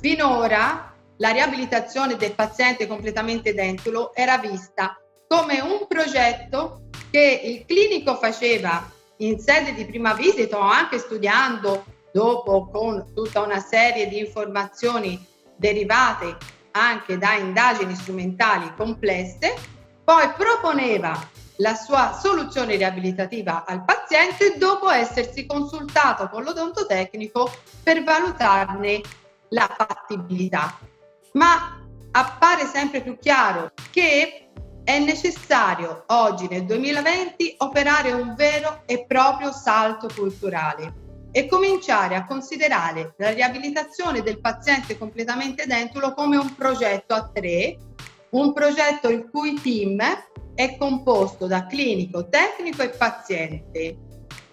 Finora 0.00 0.94
la 1.18 1.30
riabilitazione 1.30 2.16
del 2.16 2.34
paziente 2.34 2.86
completamente 2.86 3.52
dentulo 3.52 4.14
era 4.14 4.38
vista 4.38 4.96
come 5.26 5.60
un 5.60 5.86
progetto 5.86 6.88
che 7.10 7.40
il 7.44 7.64
clinico 7.66 8.14
faceva 8.14 8.90
in 9.18 9.38
sede 9.38 9.74
di 9.74 9.84
prima 9.84 10.14
visita 10.14 10.58
o 10.58 10.60
anche 10.60 10.98
studiando 10.98 11.84
dopo 12.12 12.68
con 12.68 13.12
tutta 13.14 13.40
una 13.40 13.60
serie 13.60 14.08
di 14.08 14.18
informazioni 14.18 15.24
derivate 15.56 16.36
anche 16.72 17.18
da 17.18 17.34
indagini 17.34 17.94
strumentali 17.94 18.72
complesse, 18.76 19.54
poi 20.04 20.28
proponeva 20.36 21.36
la 21.56 21.74
sua 21.74 22.12
soluzione 22.12 22.76
riabilitativa 22.76 23.64
al 23.66 23.84
paziente 23.84 24.56
dopo 24.58 24.88
essersi 24.90 25.44
consultato 25.46 26.28
con 26.28 26.44
l'odontotecnico 26.44 27.50
per 27.82 28.04
valutarne 28.04 29.00
la 29.48 29.68
fattibilità. 29.76 30.78
Ma 31.32 31.80
appare 32.12 32.64
sempre 32.66 33.02
più 33.02 33.18
chiaro 33.18 33.72
che 33.90 34.50
è 34.88 34.98
necessario 35.00 36.04
oggi 36.06 36.48
nel 36.48 36.64
2020 36.64 37.56
operare 37.58 38.12
un 38.12 38.34
vero 38.34 38.84
e 38.86 39.04
proprio 39.06 39.52
salto 39.52 40.08
culturale 40.08 41.28
e 41.30 41.46
cominciare 41.46 42.14
a 42.14 42.24
considerare 42.24 43.12
la 43.18 43.28
riabilitazione 43.28 44.22
del 44.22 44.40
paziente 44.40 44.96
completamente 44.96 45.66
dentulo 45.66 46.14
come 46.14 46.38
un 46.38 46.54
progetto 46.54 47.12
a 47.12 47.30
tre, 47.30 47.76
un 48.30 48.54
progetto 48.54 49.10
il 49.10 49.28
cui 49.30 49.60
team 49.60 50.00
è 50.54 50.78
composto 50.78 51.46
da 51.46 51.66
clinico, 51.66 52.30
tecnico 52.30 52.80
e 52.80 52.88
paziente. 52.88 53.96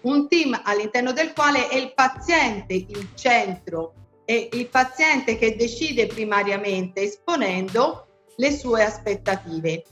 Un 0.02 0.28
team 0.28 0.60
all'interno 0.64 1.12
del 1.12 1.32
quale 1.32 1.66
è 1.68 1.76
il 1.76 1.94
paziente 1.94 2.74
il 2.74 3.08
centro 3.14 3.94
e 4.26 4.50
il 4.52 4.68
paziente 4.68 5.38
che 5.38 5.56
decide 5.56 6.06
primariamente 6.06 7.04
esponendo 7.04 8.06
le 8.36 8.52
sue 8.54 8.84
aspettative. 8.84 9.82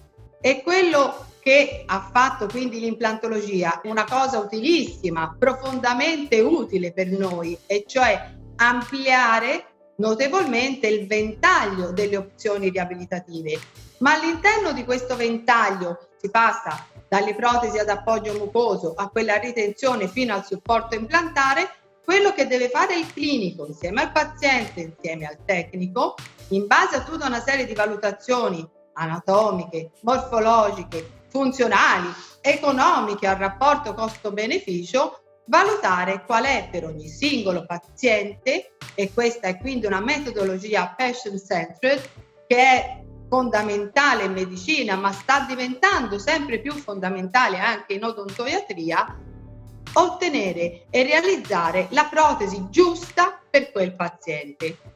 E 0.47 0.61
quello 0.61 1.25
che 1.41 1.85
ha 1.87 2.11
fatto 2.13 2.47
quindi 2.49 2.79
l'implantologia, 2.79 3.81
una 3.85 4.05
cosa 4.05 4.41
utilissima, 4.41 5.35
profondamente 5.39 6.39
utile 6.41 6.93
per 6.93 7.07
noi, 7.07 7.57
e 7.65 7.85
cioè 7.87 8.31
ampliare 8.57 9.69
notevolmente 9.97 10.87
il 10.87 11.07
ventaglio 11.07 11.93
delle 11.93 12.19
opzioni 12.19 12.69
riabilitative. 12.69 13.59
Ma 14.01 14.13
all'interno 14.13 14.73
di 14.73 14.85
questo 14.85 15.17
ventaglio 15.17 16.09
si 16.21 16.29
passa 16.29 16.89
dalle 17.09 17.35
protesi 17.35 17.79
ad 17.79 17.89
appoggio 17.89 18.35
mucoso 18.35 18.93
a 18.95 19.09
quella 19.09 19.37
ritenzione 19.37 20.09
fino 20.09 20.35
al 20.35 20.45
supporto 20.45 20.95
implantare, 20.95 21.71
quello 22.05 22.35
che 22.35 22.47
deve 22.47 22.69
fare 22.69 22.99
il 22.99 23.11
clinico 23.11 23.65
insieme 23.65 24.03
al 24.03 24.13
paziente, 24.13 24.81
insieme 24.83 25.25
al 25.25 25.39
tecnico, 25.43 26.17
in 26.49 26.67
base 26.67 26.97
a 26.97 27.03
tutta 27.03 27.25
una 27.25 27.41
serie 27.41 27.65
di 27.65 27.73
valutazioni 27.73 28.83
anatomiche, 28.95 29.91
morfologiche, 30.03 31.23
funzionali, 31.29 32.09
economiche 32.41 33.27
al 33.27 33.37
rapporto 33.37 33.95
costo-beneficio, 33.95 35.21
valutare 35.47 36.25
qual 36.25 36.45
è 36.45 36.69
per 36.71 36.85
ogni 36.85 37.09
singolo 37.09 37.67
paziente, 37.67 38.77
e 38.95 39.13
questa 39.13 39.49
è 39.49 39.59
quindi 39.59 39.87
una 39.87 40.01
metodologia 40.01 40.95
patient-centered 40.97 42.09
che 42.47 42.57
è 42.57 43.03
fondamentale 43.29 44.25
in 44.25 44.33
medicina, 44.33 44.97
ma 44.97 45.13
sta 45.13 45.41
diventando 45.41 46.19
sempre 46.19 46.61
più 46.61 46.73
fondamentale 46.73 47.59
anche 47.59 47.95
in 47.95 48.05
odontoiatria, 48.05 49.19
ottenere 49.95 50.87
e 50.91 51.03
realizzare 51.03 51.89
la 51.91 52.05
protesi 52.05 52.67
giusta 52.71 53.41
per 53.51 53.73
quel 53.73 53.95
paziente. 53.95 54.94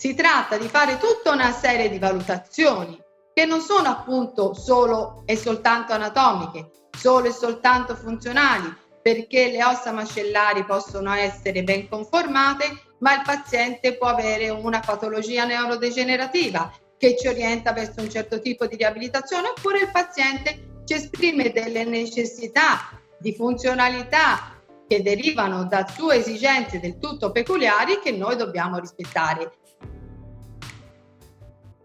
Si 0.00 0.14
tratta 0.14 0.56
di 0.56 0.66
fare 0.66 0.96
tutta 0.96 1.30
una 1.30 1.52
serie 1.52 1.90
di 1.90 1.98
valutazioni 1.98 2.98
che 3.34 3.44
non 3.44 3.60
sono 3.60 3.90
appunto 3.90 4.54
solo 4.54 5.24
e 5.26 5.36
soltanto 5.36 5.92
anatomiche, 5.92 6.70
solo 6.98 7.26
e 7.26 7.32
soltanto 7.32 7.94
funzionali, 7.94 8.74
perché 9.02 9.50
le 9.50 9.62
ossa 9.62 9.92
mascellari 9.92 10.64
possono 10.64 11.12
essere 11.12 11.62
ben 11.64 11.86
conformate, 11.86 12.64
ma 13.00 13.16
il 13.16 13.22
paziente 13.26 13.98
può 13.98 14.06
avere 14.06 14.48
una 14.48 14.80
patologia 14.80 15.44
neurodegenerativa 15.44 16.72
che 16.96 17.14
ci 17.18 17.28
orienta 17.28 17.74
verso 17.74 18.00
un 18.00 18.08
certo 18.08 18.40
tipo 18.40 18.64
di 18.64 18.76
riabilitazione, 18.76 19.48
oppure 19.48 19.80
il 19.80 19.90
paziente 19.90 20.80
ci 20.86 20.94
esprime 20.94 21.52
delle 21.52 21.84
necessità 21.84 22.98
di 23.18 23.34
funzionalità 23.34 24.62
che 24.88 25.02
derivano 25.02 25.66
da 25.66 25.86
sue 25.86 26.16
esigenze 26.16 26.80
del 26.80 26.98
tutto 26.98 27.32
peculiari 27.32 28.00
che 28.02 28.12
noi 28.12 28.36
dobbiamo 28.36 28.78
rispettare 28.78 29.58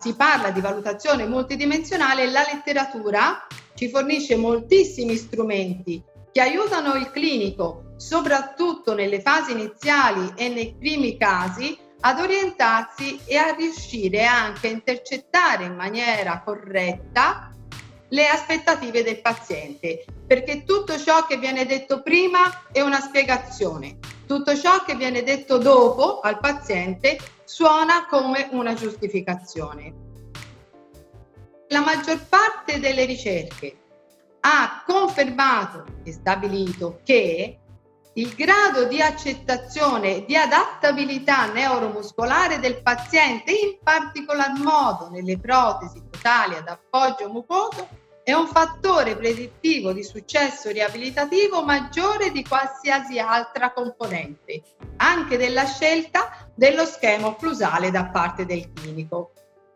si 0.06 0.14
parla 0.14 0.52
di 0.52 0.62
valutazione 0.62 1.26
multidimensionale, 1.26 2.30
la 2.30 2.44
letteratura 2.44 3.48
ci 3.74 3.90
fornisce 3.90 4.36
moltissimi 4.36 5.16
strumenti 5.16 6.00
che 6.32 6.42
aiutano 6.42 6.94
il 6.94 7.10
clinico, 7.10 7.96
soprattutto 7.98 8.94
nelle 8.94 9.20
fasi 9.20 9.54
iniziali 9.54 10.32
e 10.36 10.50
nei 10.50 10.76
primi 10.78 11.18
casi, 11.18 11.76
ad 12.02 12.20
orientarsi 12.20 13.20
e 13.26 13.36
a 13.36 13.56
riuscire 13.56 14.26
anche 14.26 14.68
a 14.68 14.72
intercettare 14.72 15.64
in 15.64 15.74
maniera 15.74 16.44
corretta 16.46 17.52
le 18.10 18.28
aspettative 18.28 19.02
del 19.02 19.22
paziente, 19.22 20.06
perché 20.28 20.66
tutto 20.66 21.00
ciò 21.00 21.26
che 21.26 21.38
viene 21.38 21.66
detto 21.66 22.04
prima 22.04 22.68
è 22.72 22.82
una 22.82 23.00
spiegazione, 23.00 23.98
tutto 24.26 24.56
ciò 24.56 24.84
che 24.84 24.96
viene 24.96 25.24
detto 25.24 25.58
dopo 25.58 26.20
al 26.20 26.40
paziente 26.40 27.18
suona 27.44 28.08
come 28.08 28.50
una 28.52 28.74
giustificazione. 28.74 30.04
la 31.70 31.82
maggior 31.82 32.24
parte 32.28 32.80
delle 32.80 33.06
ricerche 33.06 33.78
ha 34.42 34.84
confermato 34.86 35.84
e 36.04 36.12
stabilito 36.12 37.00
che 37.04 37.60
il 38.14 38.34
grado 38.34 38.86
di 38.86 39.02
accettazione 39.02 40.18
e 40.18 40.26
di 40.26 40.38
adattabilità 40.38 41.52
neuromuscolare 41.52 42.60
del 42.60 42.82
paziente, 42.82 43.52
in 43.52 43.78
particolar 43.84 44.58
modo 44.58 45.10
nelle 45.10 45.38
protesi 45.38 46.02
totali 46.10 46.56
ad 46.56 46.68
appoggio 46.68 47.30
mucoso, 47.30 47.88
è 48.26 48.34
un 48.34 48.48
fattore 48.48 49.16
predittivo 49.16 49.94
di 49.94 50.04
successo 50.04 50.72
riabilitativo 50.72 51.64
maggiore 51.64 52.32
di 52.32 52.44
qualsiasi 52.44 53.20
altra 53.20 53.72
componente, 53.72 54.64
anche 54.98 55.38
della 55.38 55.66
scelta 55.66 56.50
dello 56.56 56.86
schema 56.86 57.28
occlusale 57.28 57.92
da 57.92 58.06
parte 58.06 58.48
del 58.48 58.74
clinico. 58.74 59.32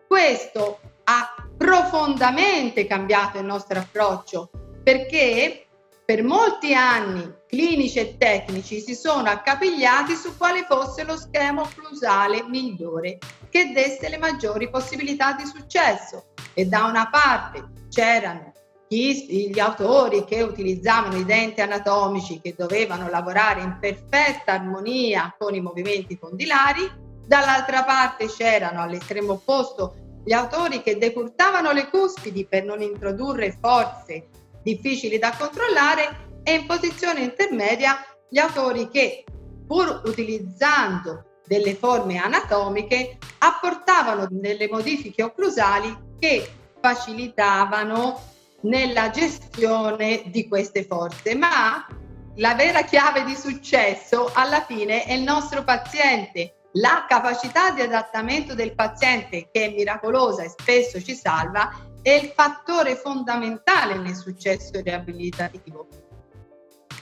Questo 0.08 0.80
ha 1.04 1.36
profondamente 1.56 2.88
cambiato 2.88 3.38
il 3.38 3.46
nostro 3.46 3.78
approccio 3.78 4.50
perché 4.82 5.68
per 6.04 6.24
molti 6.24 6.74
anni 6.74 7.32
clinici 7.46 8.00
e 8.00 8.18
tecnici 8.18 8.80
si 8.80 8.96
sono 8.96 9.30
accapigliati 9.30 10.16
su 10.16 10.36
quale 10.36 10.66
fosse 10.68 11.04
lo 11.04 11.18
schema 11.18 11.62
occlusale 11.62 12.44
migliore 12.48 13.20
che 13.52 13.72
desse 13.74 14.10
le 14.10 14.18
maggiori 14.18 14.72
possibilità 14.72 15.34
di 15.34 15.46
successo. 15.46 16.29
E 16.54 16.66
da 16.66 16.86
una 16.86 17.10
parte 17.10 17.64
c'erano 17.90 18.54
gli 18.88 19.60
autori 19.60 20.26
che 20.26 20.42
utilizzavano 20.42 21.18
i 21.18 21.26
denti 21.26 21.62
anatomici 21.62 22.42
che 22.42 22.56
dovevano 22.58 23.08
lavorare 23.08 23.62
in 23.62 23.78
perfetta 23.80 24.54
armonia 24.54 25.36
con 25.38 25.54
i 25.54 25.62
movimenti 25.62 26.18
condilari, 26.18 26.90
dall'altra 27.28 27.84
parte 27.84 28.26
c'erano 28.26 28.82
all'estremo 28.82 29.34
opposto 29.34 30.22
gli 30.26 30.34
autori 30.34 30.82
che 30.82 30.98
decurtavano 30.98 31.72
le 31.72 31.88
cuspidi 31.90 32.46
per 32.46 32.64
non 32.64 32.82
introdurre 32.82 33.56
forze 33.62 34.28
difficili 34.64 35.20
da 35.20 35.36
controllare 35.38 36.42
e 36.44 36.56
in 36.56 36.66
posizione 36.66 37.22
intermedia 37.22 38.04
gli 38.28 38.40
autori 38.40 38.90
che, 38.90 39.24
pur 39.68 40.02
utilizzando 40.06 41.26
delle 41.46 41.76
forme 41.76 42.18
anatomiche, 42.18 43.18
apportavano 43.38 44.28
delle 44.30 44.68
modifiche 44.68 45.24
occlusali 45.24 45.96
che 46.20 46.52
facilitavano 46.82 48.22
nella 48.62 49.10
gestione 49.10 50.24
di 50.28 50.48
queste 50.48 50.84
forze, 50.84 51.36
ma 51.36 51.88
la 52.36 52.54
vera 52.56 52.84
chiave 52.84 53.24
di 53.24 53.36
successo 53.36 54.30
alla 54.34 54.62
fine 54.62 55.04
è 55.04 55.14
il 55.14 55.24
nostro 55.24 55.64
paziente. 55.64 56.56
La 56.74 57.06
capacità 57.08 57.72
di 57.72 57.82
adattamento 57.82 58.54
del 58.54 58.76
paziente, 58.76 59.50
che 59.52 59.66
è 59.66 59.74
miracolosa 59.74 60.44
e 60.44 60.50
spesso 60.50 61.02
ci 61.02 61.16
salva, 61.16 61.70
è 62.02 62.12
il 62.12 62.32
fattore 62.36 62.96
fondamentale 62.96 63.98
nel 63.98 64.16
successo 64.16 64.72
riabilitativo. 64.74 65.88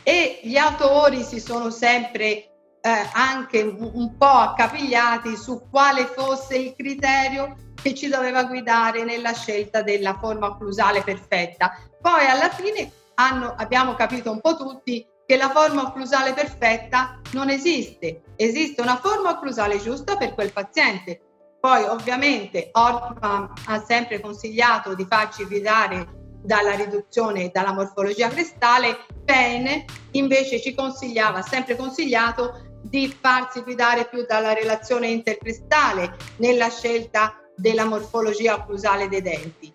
E 0.03 0.39
gli 0.41 0.55
autori 0.55 1.21
si 1.23 1.39
sono 1.39 1.69
sempre 1.69 2.27
eh, 2.29 3.09
anche 3.13 3.61
un, 3.61 4.15
po' 4.17 4.25
accapigliati 4.25 5.35
su 5.35 5.67
quale 5.69 6.05
fosse 6.05 6.57
il 6.57 6.73
criterio 6.75 7.55
che 7.81 7.93
ci 7.93 8.07
doveva 8.07 8.43
guidare 8.43 9.03
nella 9.03 9.33
scelta 9.33 9.81
della 9.81 10.17
forma 10.17 10.47
occlusale 10.47 11.03
perfetta. 11.03 11.77
Poi 12.01 12.25
alla 12.25 12.49
fine 12.49 12.91
hanno, 13.15 13.53
abbiamo 13.57 13.95
capito 13.95 14.31
un 14.31 14.41
po' 14.41 14.55
tutti 14.55 15.05
che 15.25 15.37
la 15.37 15.49
forma 15.49 15.81
occlusale 15.81 16.33
perfetta 16.33 17.19
non 17.33 17.49
esiste, 17.49 18.21
esiste 18.37 18.81
una 18.81 18.97
forma 18.97 19.31
occlusale 19.31 19.77
giusta 19.79 20.15
per 20.15 20.33
quel 20.33 20.53
paziente, 20.53 21.19
poi 21.59 21.83
ovviamente 21.83 22.69
Ortman 22.71 23.51
ha 23.65 23.83
sempre 23.83 24.21
consigliato 24.21 24.93
di 24.95 25.05
farci 25.05 25.43
guidare 25.45 26.07
dalla 26.41 26.75
riduzione 26.75 27.49
dalla 27.51 27.73
morfologia 27.73 28.29
cristale, 28.29 29.05
Payne 29.25 29.83
invece 30.11 30.61
ci 30.61 30.73
consigliava, 30.73 31.41
sempre 31.41 31.75
consigliato, 31.75 32.61
di 32.83 33.13
farsi 33.19 33.61
guidare 33.63 34.07
più 34.07 34.25
dalla 34.25 34.53
relazione 34.53 35.07
intercristale 35.07 36.15
nella 36.37 36.69
scelta 36.69 37.35
della 37.57 37.85
morfologia 37.85 38.53
occlusale 38.53 39.09
dei 39.09 39.21
denti. 39.21 39.73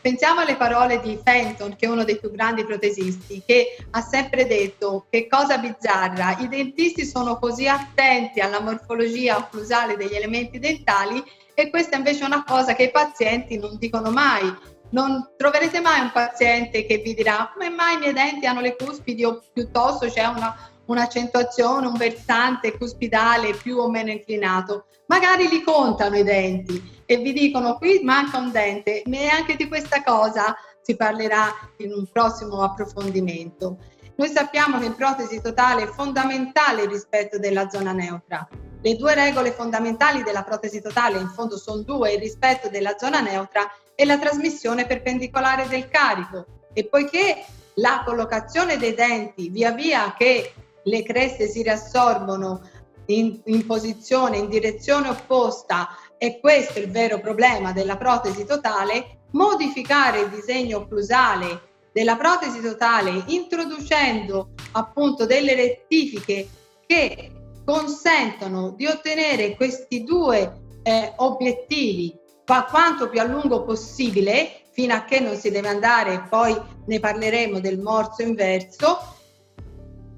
Pensiamo 0.00 0.40
alle 0.40 0.56
parole 0.56 1.00
di 1.00 1.18
Fenton, 1.22 1.74
che 1.76 1.86
è 1.86 1.88
uno 1.88 2.04
dei 2.04 2.18
più 2.18 2.30
grandi 2.30 2.64
protesisti, 2.64 3.42
che 3.44 3.76
ha 3.90 4.00
sempre 4.00 4.46
detto 4.46 5.06
che 5.10 5.26
cosa 5.26 5.58
bizzarra, 5.58 6.38
i 6.38 6.48
dentisti 6.48 7.04
sono 7.04 7.38
così 7.38 7.68
attenti 7.68 8.40
alla 8.40 8.60
morfologia 8.60 9.36
occlusale 9.36 9.96
degli 9.96 10.14
elementi 10.14 10.58
dentali 10.58 11.22
e 11.52 11.68
questa 11.68 11.96
invece 11.96 12.22
è 12.22 12.26
una 12.26 12.44
cosa 12.44 12.74
che 12.74 12.84
i 12.84 12.90
pazienti 12.90 13.58
non 13.58 13.76
dicono 13.76 14.10
mai. 14.10 14.76
Non 14.90 15.32
troverete 15.36 15.80
mai 15.80 16.00
un 16.00 16.12
paziente 16.12 16.86
che 16.86 16.98
vi 16.98 17.12
dirà 17.12 17.50
come 17.52 17.68
mai 17.68 17.96
i 17.96 17.98
miei 17.98 18.12
denti 18.12 18.46
hanno 18.46 18.60
le 18.60 18.76
cuspidi 18.76 19.24
o 19.24 19.42
piuttosto 19.52 20.06
c'è 20.06 20.24
una, 20.24 20.56
un'accentuazione, 20.88 21.86
un 21.86 21.96
versante 21.96 22.76
cuspidale 22.76 23.54
più 23.54 23.78
o 23.78 23.88
meno 23.88 24.10
inclinato. 24.10 24.86
Magari 25.06 25.48
li 25.48 25.62
contano 25.62 26.16
i 26.16 26.22
denti 26.22 27.02
e 27.06 27.16
vi 27.16 27.32
dicono 27.32 27.76
qui 27.76 28.00
manca 28.02 28.38
un 28.38 28.50
dente, 28.50 29.02
neanche 29.06 29.56
di 29.56 29.68
questa 29.68 30.02
cosa 30.02 30.54
si 30.82 30.96
parlerà 30.96 31.54
in 31.78 31.92
un 31.92 32.06
prossimo 32.10 32.62
approfondimento. 32.62 33.78
Noi 34.16 34.28
sappiamo 34.28 34.78
che 34.78 34.86
in 34.86 34.96
protesi 34.96 35.40
totale 35.40 35.84
è 35.84 35.86
fondamentale 35.86 36.82
il 36.82 36.88
rispetto 36.88 37.38
della 37.38 37.68
zona 37.68 37.92
neutra. 37.92 38.48
Le 38.80 38.96
due 38.96 39.14
regole 39.14 39.52
fondamentali 39.52 40.22
della 40.22 40.42
protesi 40.42 40.80
totale 40.80 41.18
in 41.18 41.28
fondo 41.28 41.56
sono 41.56 41.82
due, 41.82 42.12
il 42.12 42.18
rispetto 42.18 42.68
della 42.68 42.96
zona 42.98 43.20
neutra 43.20 43.70
e 43.94 44.04
la 44.04 44.18
trasmissione 44.18 44.86
perpendicolare 44.86 45.68
del 45.68 45.88
carico. 45.88 46.46
E 46.72 46.86
poiché 46.86 47.44
la 47.74 48.02
collocazione 48.04 48.76
dei 48.76 48.94
denti 48.94 49.50
via 49.50 49.70
via 49.72 50.14
che 50.16 50.52
le 50.88 51.02
creste 51.02 51.46
si 51.46 51.62
riassorbono 51.62 52.62
in, 53.06 53.40
in 53.44 53.66
posizione, 53.66 54.38
in 54.38 54.48
direzione 54.48 55.08
opposta, 55.08 55.88
e 56.18 56.40
questo 56.40 56.78
è 56.78 56.82
il 56.82 56.90
vero 56.90 57.20
problema 57.20 57.72
della 57.72 57.96
protesi 57.96 58.44
totale, 58.44 59.20
modificare 59.32 60.20
il 60.20 60.30
disegno 60.30 60.78
occlusale 60.78 61.66
della 61.92 62.16
protesi 62.16 62.60
totale 62.60 63.24
introducendo 63.26 64.50
appunto 64.72 65.26
delle 65.26 65.54
rettifiche 65.54 66.48
che 66.86 67.32
consentono 67.64 68.70
di 68.70 68.86
ottenere 68.86 69.54
questi 69.56 70.04
due 70.04 70.60
eh, 70.82 71.12
obiettivi 71.16 72.16
qua 72.46 72.66
quanto 72.70 73.08
più 73.08 73.20
a 73.20 73.24
lungo 73.24 73.64
possibile 73.64 74.62
fino 74.70 74.94
a 74.94 75.04
che 75.04 75.20
non 75.20 75.36
si 75.36 75.50
deve 75.50 75.68
andare 75.68 76.26
poi 76.30 76.56
ne 76.86 77.00
parleremo 77.00 77.60
del 77.60 77.78
morso 77.78 78.22
inverso 78.22 79.17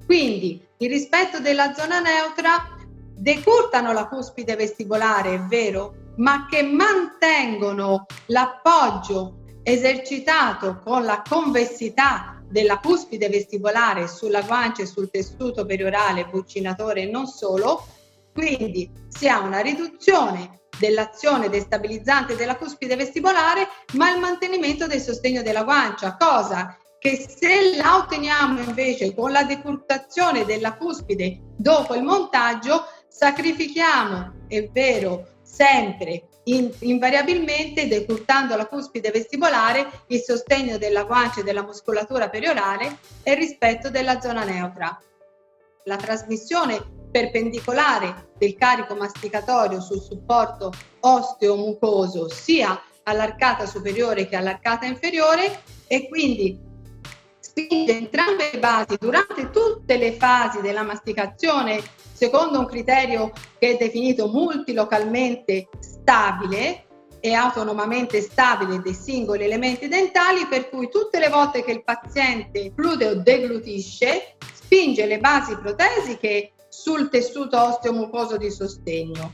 quindi 0.05 0.65
il 0.77 0.89
rispetto 0.89 1.39
della 1.39 1.73
zona 1.73 1.99
neutra 1.99 2.75
decurtano 3.15 3.93
la 3.93 4.07
cuspide 4.07 4.55
vestibolare, 4.55 5.35
è 5.35 5.39
vero, 5.41 5.93
ma 6.17 6.47
che 6.49 6.63
mantengono 6.63 8.05
l'appoggio 8.27 9.37
esercitato 9.63 10.79
con 10.83 11.05
la 11.05 11.21
convessità 11.27 12.41
della 12.49 12.79
cuspide 12.79 13.29
vestibolare 13.29 14.07
sulla 14.07 14.41
guancia 14.41 14.81
e 14.83 14.87
sul 14.87 15.09
tessuto 15.09 15.65
periorale 15.65 16.25
buccinatore 16.25 17.03
e 17.03 17.05
non 17.05 17.27
solo, 17.27 17.85
quindi 18.33 18.89
si 19.07 19.27
ha 19.29 19.39
una 19.39 19.59
riduzione 19.59 20.61
dell'azione 20.79 21.47
destabilizzante 21.47 22.35
della 22.35 22.57
cuspide 22.57 22.95
vestibolare, 22.95 23.67
ma 23.93 24.11
il 24.11 24.19
mantenimento 24.19 24.87
del 24.87 24.99
sostegno 24.99 25.43
della 25.43 25.63
guancia, 25.63 26.17
cosa 26.17 26.75
che 27.01 27.17
se 27.27 27.75
la 27.77 27.95
otteniamo 27.95 28.61
invece 28.61 29.15
con 29.15 29.31
la 29.31 29.41
decurtazione 29.41 30.45
della 30.45 30.75
cuspide 30.75 31.39
dopo 31.57 31.95
il 31.95 32.03
montaggio, 32.03 32.85
sacrifichiamo, 33.07 34.45
è 34.47 34.69
vero, 34.69 35.39
sempre, 35.41 36.27
in, 36.43 36.71
invariabilmente, 36.81 37.87
decurtando 37.87 38.55
la 38.55 38.67
cuspide 38.67 39.09
vestibolare, 39.09 40.03
il 40.09 40.19
sostegno 40.19 40.77
della 40.77 41.05
guancia 41.05 41.39
e 41.39 41.43
della 41.43 41.63
muscolatura 41.63 42.29
periorale 42.29 42.99
e 43.23 43.31
il 43.31 43.37
rispetto 43.37 43.89
della 43.89 44.21
zona 44.21 44.43
neutra. 44.43 44.95
La 45.85 45.95
trasmissione 45.95 46.85
perpendicolare 47.09 48.29
del 48.37 48.53
carico 48.53 48.93
masticatorio 48.93 49.81
sul 49.81 50.01
supporto 50.01 50.71
osteo-mucoso 50.99 52.29
sia 52.29 52.79
all'arcata 53.05 53.65
superiore 53.65 54.27
che 54.27 54.35
all'arcata 54.35 54.85
inferiore 54.85 55.63
e 55.87 56.07
quindi 56.07 56.69
spinge 57.63 57.95
entrambe 57.95 58.49
le 58.51 58.59
basi 58.59 58.97
durante 58.99 59.49
tutte 59.49 59.97
le 59.97 60.13
fasi 60.13 60.61
della 60.61 60.83
masticazione 60.83 61.81
secondo 62.13 62.59
un 62.59 62.65
criterio 62.65 63.31
che 63.57 63.71
è 63.71 63.77
definito 63.77 64.27
multilocalmente 64.27 65.69
stabile 65.79 66.85
e 67.19 67.33
autonomamente 67.33 68.19
stabile 68.21 68.81
dei 68.81 68.93
singoli 68.93 69.43
elementi 69.43 69.87
dentali, 69.87 70.47
per 70.47 70.69
cui 70.69 70.89
tutte 70.89 71.19
le 71.19 71.29
volte 71.29 71.63
che 71.63 71.71
il 71.71 71.83
paziente 71.83 72.73
glude 72.75 73.07
o 73.07 73.15
deglutisce, 73.15 74.37
spinge 74.53 75.05
le 75.05 75.19
basi 75.19 75.55
protesiche 75.55 76.53
sul 76.69 77.09
tessuto 77.09 77.61
osteo-mucoso 77.61 78.37
di 78.37 78.49
sostegno, 78.49 79.33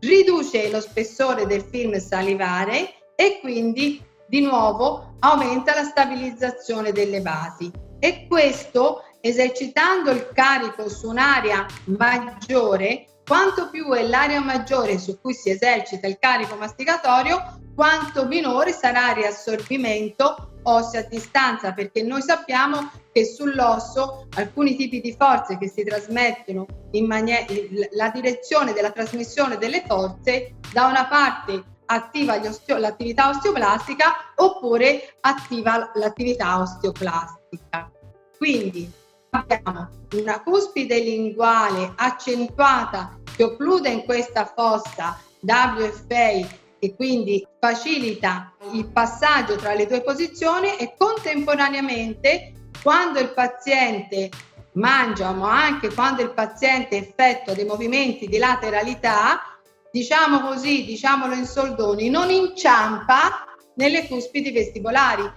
riduce 0.00 0.70
lo 0.70 0.80
spessore 0.80 1.46
del 1.46 1.62
film 1.62 1.98
salivare 1.98 2.94
e 3.14 3.38
quindi 3.40 4.02
di 4.32 4.40
nuovo 4.40 5.16
aumenta 5.18 5.74
la 5.74 5.84
stabilizzazione 5.84 6.90
delle 6.90 7.20
basi. 7.20 7.70
E 7.98 8.26
questo 8.26 9.02
esercitando 9.20 10.10
il 10.10 10.30
carico 10.32 10.88
su 10.88 11.10
un'area 11.10 11.66
maggiore 11.84 13.20
quanto 13.26 13.68
più 13.68 13.92
è 13.92 14.02
l'area 14.02 14.40
maggiore 14.40 14.98
su 14.98 15.20
cui 15.20 15.34
si 15.34 15.50
esercita 15.50 16.06
il 16.06 16.16
carico 16.18 16.56
masticatorio 16.56 17.60
quanto 17.74 18.26
minore 18.26 18.72
sarà 18.72 19.10
il 19.10 19.16
riassorbimento 19.16 20.54
ossea 20.62 21.00
a 21.00 21.08
distanza 21.08 21.72
perché 21.74 22.02
noi 22.02 22.22
sappiamo 22.22 22.90
che 23.12 23.26
sull'osso 23.26 24.28
alcuni 24.36 24.76
tipi 24.76 25.02
di 25.02 25.14
forze 25.16 25.58
che 25.58 25.68
si 25.68 25.84
trasmettono 25.84 26.66
in 26.92 27.06
maniera 27.06 27.44
la 27.92 28.08
direzione 28.08 28.72
della 28.72 28.90
trasmissione 28.92 29.58
delle 29.58 29.84
forze 29.86 30.54
da 30.72 30.86
una 30.86 31.06
parte 31.06 31.64
attiva 31.86 32.36
osteo, 32.36 32.78
l'attività 32.78 33.28
osteoplastica 33.28 34.32
oppure 34.36 35.16
attiva 35.20 35.90
l'attività 35.94 36.60
osteoplastica. 36.60 37.90
Quindi 38.36 38.90
abbiamo 39.30 39.88
una 40.14 40.42
cuspide 40.42 40.98
linguale 40.98 41.92
accentuata 41.96 43.18
che 43.36 43.44
occlude 43.44 43.88
in 43.88 44.04
questa 44.04 44.44
fossa 44.44 45.18
WFA 45.40 46.60
e 46.78 46.94
quindi 46.96 47.46
facilita 47.60 48.52
il 48.72 48.86
passaggio 48.88 49.56
tra 49.56 49.74
le 49.74 49.86
due 49.86 50.02
posizioni 50.02 50.76
e 50.76 50.94
contemporaneamente 50.98 52.52
quando 52.82 53.20
il 53.20 53.32
paziente 53.32 54.30
mangia 54.72 55.30
ma 55.32 55.64
anche 55.64 55.92
quando 55.92 56.22
il 56.22 56.32
paziente 56.32 56.96
effettua 56.96 57.54
dei 57.54 57.64
movimenti 57.64 58.26
di 58.26 58.38
lateralità, 58.38 59.51
diciamo 59.92 60.40
così, 60.40 60.84
diciamolo 60.84 61.34
in 61.34 61.46
soldoni, 61.46 62.08
non 62.08 62.30
inciampa 62.30 63.44
nelle 63.74 64.08
cuspidi 64.08 64.50
vestibolari. 64.50 65.30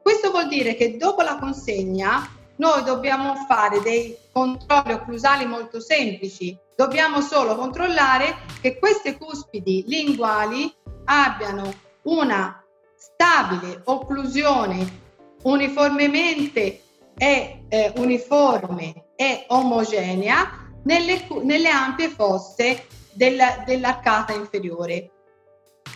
Questo 0.00 0.30
vuol 0.30 0.46
dire 0.46 0.76
che 0.76 0.96
dopo 0.96 1.22
la 1.22 1.38
consegna 1.38 2.30
noi 2.56 2.84
dobbiamo 2.84 3.34
fare 3.48 3.80
dei 3.80 4.16
controlli 4.32 4.92
occlusali 4.92 5.46
molto 5.46 5.80
semplici. 5.80 6.56
Dobbiamo 6.76 7.20
solo 7.22 7.56
controllare 7.56 8.36
che 8.60 8.78
queste 8.78 9.16
cuspidi 9.16 9.84
linguali 9.86 10.72
abbiano 11.06 11.72
una 12.02 12.62
stabile 12.94 13.80
occlusione 13.84 15.04
uniformemente 15.42 16.82
e 17.16 17.64
eh, 17.68 17.92
uniforme 17.96 19.06
e 19.16 19.44
omogenea 19.48 20.64
nelle, 20.84 21.26
nelle 21.42 21.68
ampie 21.68 22.10
fosse 22.10 22.86
del, 23.16 23.38
dell'arcata 23.64 24.32
inferiore. 24.32 25.10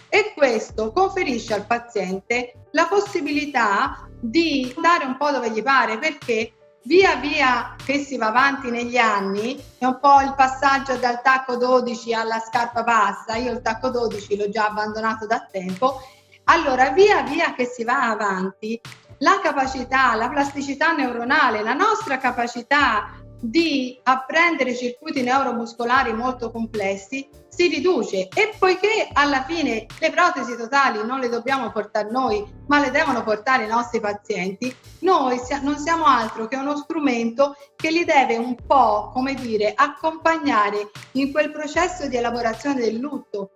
E 0.09 0.33
questo 0.35 0.93
conferisce 0.93 1.55
al 1.55 1.67
paziente 1.67 2.67
la 2.73 2.87
possibilità 2.87 4.09
di 4.21 4.73
andare 4.75 5.05
un 5.05 5.17
po' 5.17 5.31
dove 5.31 5.51
gli 5.51 5.63
pare 5.63 5.99
perché 5.99 6.53
via 6.85 7.17
via 7.17 7.77
che 7.85 7.99
si 7.99 8.17
va 8.17 8.29
avanti 8.29 8.71
negli 8.71 8.97
anni 8.97 9.63
è 9.79 9.85
un 9.85 9.99
po' 10.01 10.21
il 10.21 10.35
passaggio 10.35 10.97
dal 10.97 11.21
tacco 11.23 11.57
12 11.57 12.15
alla 12.15 12.39
scarpa 12.39 12.83
bassa 12.83 13.37
io 13.37 13.53
il 13.53 13.61
tacco 13.61 13.91
12 13.91 14.37
l'ho 14.37 14.49
già 14.49 14.67
abbandonato 14.67 15.27
da 15.27 15.47
tempo 15.51 16.01
allora 16.45 16.91
via 16.91 17.23
via 17.23 17.53
che 17.53 17.67
si 17.67 17.85
va 17.85 18.09
avanti 18.09 18.81
la 19.19 19.41
capacità 19.43 20.15
la 20.15 20.31
plasticità 20.31 20.93
neuronale 20.93 21.63
la 21.63 21.75
nostra 21.75 22.17
capacità 22.17 23.20
di 23.41 23.99
apprendere 24.03 24.77
circuiti 24.77 25.23
neuromuscolari 25.23 26.13
molto 26.13 26.51
complessi 26.51 27.27
si 27.49 27.69
riduce. 27.69 28.29
E 28.29 28.55
poiché 28.59 29.09
alla 29.13 29.45
fine 29.45 29.87
le 29.99 30.11
protesi 30.11 30.57
totali 30.57 31.05
non 31.05 31.19
le 31.19 31.29
dobbiamo 31.29 31.71
portare 31.71 32.11
noi 32.11 32.45
ma 32.67 32.81
le 32.81 32.91
devono 32.91 33.23
portare 33.25 33.65
i 33.65 33.69
nostri 33.69 33.99
pazienti 34.01 34.75
noi 35.01 35.41
non 35.63 35.79
siamo 35.79 36.05
altro 36.05 36.47
che 36.47 36.57
uno 36.57 36.77
strumento 36.77 37.57
che 37.75 37.91
li 37.91 38.05
deve 38.05 38.37
un 38.37 38.55
po' 38.55 39.11
come 39.13 39.35
dire 39.35 39.73
accompagnare 39.75 40.91
in 41.13 41.33
quel 41.33 41.51
processo 41.51 42.07
di 42.07 42.17
elaborazione 42.17 42.81
del 42.81 42.97
lutto. 42.97 43.51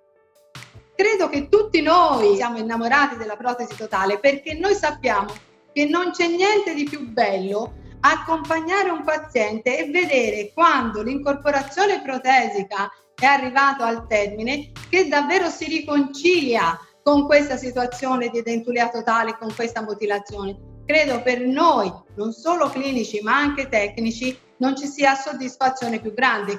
Credo 0.96 1.28
che 1.28 1.48
tutti 1.48 1.82
noi 1.82 2.36
siamo 2.36 2.58
innamorati 2.58 3.16
della 3.16 3.36
protesi 3.36 3.76
totale 3.76 4.18
perché 4.18 4.54
noi 4.54 4.74
sappiamo 4.74 5.32
che 5.72 5.86
non 5.86 6.12
c'è 6.12 6.28
niente 6.28 6.72
di 6.72 6.84
più 6.84 7.08
bello 7.08 7.82
accompagnare 8.06 8.90
un 8.90 9.02
paziente 9.02 9.78
e 9.78 9.90
vedere 9.90 10.52
quando 10.52 11.02
l'incorporazione 11.02 12.02
protesica 12.02 12.90
è 13.14 13.24
arrivato 13.24 13.82
al 13.82 14.06
termine 14.06 14.72
che 14.90 15.08
davvero 15.08 15.48
si 15.48 15.64
riconcilia 15.64 16.78
con 17.02 17.24
questa 17.24 17.56
situazione 17.56 18.28
di 18.28 18.42
dentulia 18.42 18.90
totale, 18.90 19.36
con 19.38 19.54
questa 19.54 19.82
mutilazione. 19.82 20.72
Credo 20.84 21.22
per 21.22 21.40
noi, 21.40 21.90
non 22.16 22.32
solo 22.32 22.68
clinici 22.68 23.20
ma 23.22 23.36
anche 23.36 23.68
tecnici, 23.68 24.36
non 24.58 24.76
ci 24.76 24.86
sia 24.86 25.14
soddisfazione 25.14 25.98
più 25.98 26.12
grande. 26.12 26.58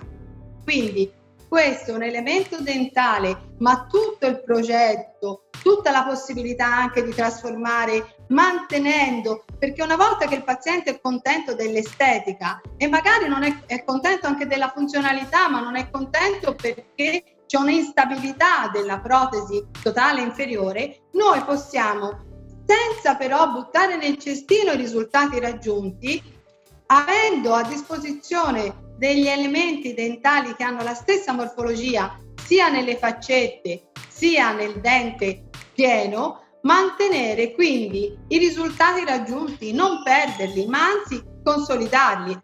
Quindi 0.64 1.12
questo 1.48 1.92
è 1.92 1.94
un 1.94 2.04
elemento 2.04 2.60
dentale, 2.60 3.54
ma 3.60 3.86
tutto 3.88 4.26
il 4.26 4.42
progetto, 4.44 5.45
tutta 5.66 5.90
la 5.90 6.04
possibilità 6.04 6.68
anche 6.68 7.04
di 7.04 7.12
trasformare 7.12 8.18
mantenendo, 8.28 9.46
perché 9.58 9.82
una 9.82 9.96
volta 9.96 10.28
che 10.28 10.36
il 10.36 10.44
paziente 10.44 10.92
è 10.92 11.02
contento 11.02 11.56
dell'estetica 11.56 12.62
e 12.78 12.88
magari 12.88 13.28
non 13.28 13.42
è, 13.42 13.64
è 13.66 13.84
contento 13.84 14.28
anche 14.28 14.46
della 14.46 14.70
funzionalità, 14.70 15.50
ma 15.50 15.62
non 15.62 15.76
è 15.76 15.90
contento 15.90 16.54
perché 16.54 17.24
c'è 17.48 17.58
un'instabilità 17.58 18.70
della 18.72 19.00
protesi 19.00 19.66
totale 19.82 20.22
inferiore, 20.22 21.08
noi 21.14 21.42
possiamo, 21.42 22.26
senza 22.68 23.16
però 23.16 23.50
buttare 23.50 23.98
nel 23.98 24.20
cestino 24.20 24.72
i 24.72 24.78
risultati 24.78 25.40
raggiunti, 25.40 26.22
avendo 26.86 27.56
a 27.56 27.64
disposizione 27.64 28.94
degli 29.00 29.26
elementi 29.26 29.96
dentali 29.96 30.54
che 30.54 30.64
hanno 30.64 30.84
la 30.84 30.94
stessa 30.94 31.34
morfologia 31.34 32.20
sia 32.36 32.70
nelle 32.70 32.98
faccette 32.98 33.88
sia 34.16 34.54
nel 34.54 34.80
dente 34.80 35.50
pieno, 35.76 36.42
mantenere 36.62 37.54
quindi 37.54 38.18
i 38.30 38.38
risultati 38.38 39.06
raggiunti, 39.06 39.74
non 39.74 40.02
perderli, 40.02 40.66
ma 40.66 40.86
anzi 40.86 41.24
consolidarli. 41.44 42.42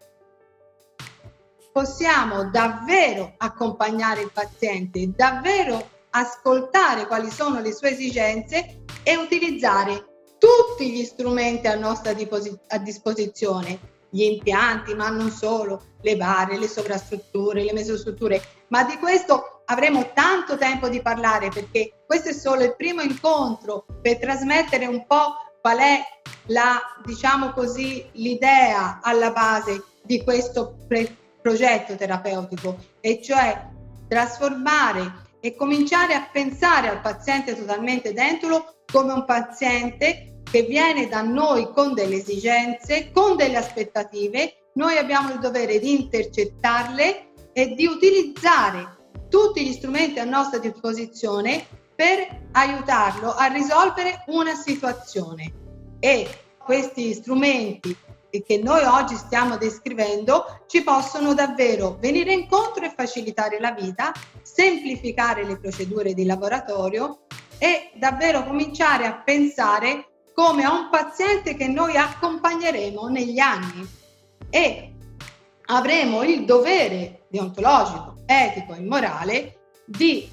Possiamo 1.72 2.50
davvero 2.50 3.34
accompagnare 3.38 4.22
il 4.22 4.32
paziente, 4.32 5.10
davvero 5.16 5.90
ascoltare 6.12 7.08
quali 7.08 7.32
sono 7.32 7.62
le 7.62 7.74
sue 7.74 7.92
esigenze 7.92 8.84
e 9.04 9.16
utilizzare 9.16 10.06
tutti 10.38 10.92
gli 10.92 11.06
strumenti 11.06 11.68
a 11.68 11.76
nostra 11.76 12.12
a 12.12 12.78
disposizione 12.78 13.80
gli 14.10 14.24
impianti, 14.24 14.94
ma 14.94 15.10
non 15.10 15.30
solo, 15.30 15.84
le 16.02 16.18
barre, 16.18 16.58
le 16.58 16.68
sovrastrutture, 16.68 17.64
le 17.64 17.72
mesostrutture, 17.72 18.42
ma 18.68 18.84
di 18.84 18.98
questo 18.98 19.61
avremo 19.72 20.12
tanto 20.14 20.58
tempo 20.58 20.90
di 20.90 21.02
parlare 21.02 21.50
perché 21.50 22.04
questo 22.06 22.30
è 22.30 22.34
solo 22.34 22.64
il 22.64 22.76
primo 22.76 23.02
incontro 23.02 23.86
per 24.02 24.20
trasmettere 24.20 24.86
un 24.86 25.06
po' 25.08 25.36
qual 25.62 25.78
è 25.78 26.02
la, 26.48 26.82
diciamo 27.06 27.52
così, 27.52 28.06
l'idea 28.14 29.00
alla 29.02 29.32
base 29.32 29.84
di 30.04 30.22
questo 30.24 30.76
pre- 30.88 31.16
progetto 31.42 31.96
terapeutico, 31.96 32.78
e 33.00 33.22
cioè 33.22 33.70
trasformare 34.08 35.30
e 35.40 35.56
cominciare 35.56 36.16
a 36.16 36.28
pensare 36.32 36.90
al 36.90 37.00
paziente 37.00 37.56
totalmente 37.56 38.12
dentulo 38.12 38.76
come 38.92 39.14
un 39.14 39.26
paziente 39.26 40.42
che 40.44 40.64
viene 40.64 41.08
da 41.08 41.22
noi 41.22 41.72
con 41.72 41.94
delle 41.94 42.18
esigenze, 42.18 43.10
con 43.12 43.38
delle 43.38 43.58
aspettative, 43.58 44.68
noi 44.74 44.98
abbiamo 44.98 45.32
il 45.32 45.40
dovere 45.40 45.80
di 45.80 46.02
intercettarle 46.02 47.30
e 47.54 47.74
di 47.74 47.86
utilizzare 47.86 49.00
tutti 49.30 49.66
gli 49.66 49.74
strumenti 49.74 50.20
a 50.20 50.26
nostra 50.26 50.60
disposizione 50.60 51.66
per 51.96 52.48
aiutarlo 52.52 53.34
a 53.34 53.46
risolvere 53.48 54.24
una 54.28 54.56
situazione. 54.56 55.52
E 56.00 56.28
questi 56.58 57.14
strumenti 57.14 57.96
che 58.46 58.62
noi 58.64 58.84
oggi 58.84 59.16
stiamo 59.16 59.58
descrivendo 59.58 60.64
ci 60.68 60.84
possono 60.84 61.34
davvero 61.34 61.98
venire 62.00 62.32
incontro 62.32 62.86
e 62.86 62.94
facilitare 62.96 63.60
la 63.60 63.72
vita, 63.72 64.14
semplificare 64.42 65.44
le 65.44 65.60
procedure 65.60 66.14
di 66.14 66.26
laboratorio 66.26 67.24
e 67.58 67.92
davvero 67.96 68.46
cominciare 68.46 69.06
a 69.06 69.22
pensare 69.22 70.08
come 70.34 70.64
a 70.64 70.74
un 70.74 70.90
paziente 70.90 71.56
che 71.56 71.68
noi 71.68 71.98
accompagneremo 71.98 73.08
negli 73.10 73.40
anni 73.40 73.88
e 74.50 74.94
avremo 75.66 76.24
il 76.24 76.46
dovere 76.46 77.26
deontologico, 77.30 78.11
etico 78.26 78.74
e 78.74 78.82
morale 78.82 79.56
di 79.86 80.32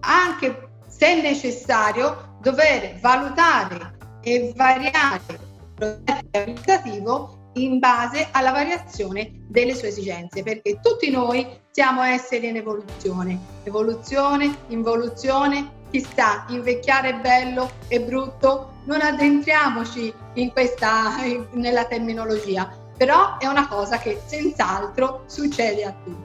anche 0.00 0.68
se 0.86 1.20
necessario 1.20 2.36
dover 2.40 2.98
valutare 3.00 3.96
e 4.22 4.52
variare 4.54 5.22
il 5.28 5.38
progetto 5.74 6.38
abilitativo 6.38 7.40
in 7.54 7.78
base 7.78 8.28
alla 8.30 8.50
variazione 8.50 9.30
delle 9.48 9.74
sue 9.74 9.88
esigenze, 9.88 10.42
perché 10.42 10.80
tutti 10.80 11.10
noi 11.10 11.46
siamo 11.70 12.02
esseri 12.02 12.48
in 12.48 12.56
evoluzione, 12.56 13.38
evoluzione, 13.64 14.54
involuzione, 14.68 15.80
chissà, 15.90 16.46
invecchiare 16.48 17.16
bello 17.16 17.70
e 17.88 18.00
brutto, 18.00 18.80
non 18.86 19.00
addentriamoci 19.00 20.12
in 20.34 20.50
questa, 20.52 21.16
nella 21.52 21.84
terminologia, 21.84 22.70
però 22.96 23.36
è 23.38 23.46
una 23.46 23.68
cosa 23.68 23.98
che 23.98 24.20
senz'altro 24.24 25.24
succede 25.26 25.84
a 25.84 25.94
tutti. 26.04 26.21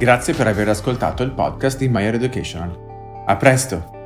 Grazie 0.00 0.32
per 0.32 0.46
aver 0.46 0.66
ascoltato 0.70 1.22
il 1.22 1.32
podcast 1.32 1.76
di 1.76 1.86
Maior 1.90 2.14
Educational. 2.14 3.22
A 3.26 3.36
presto! 3.36 3.99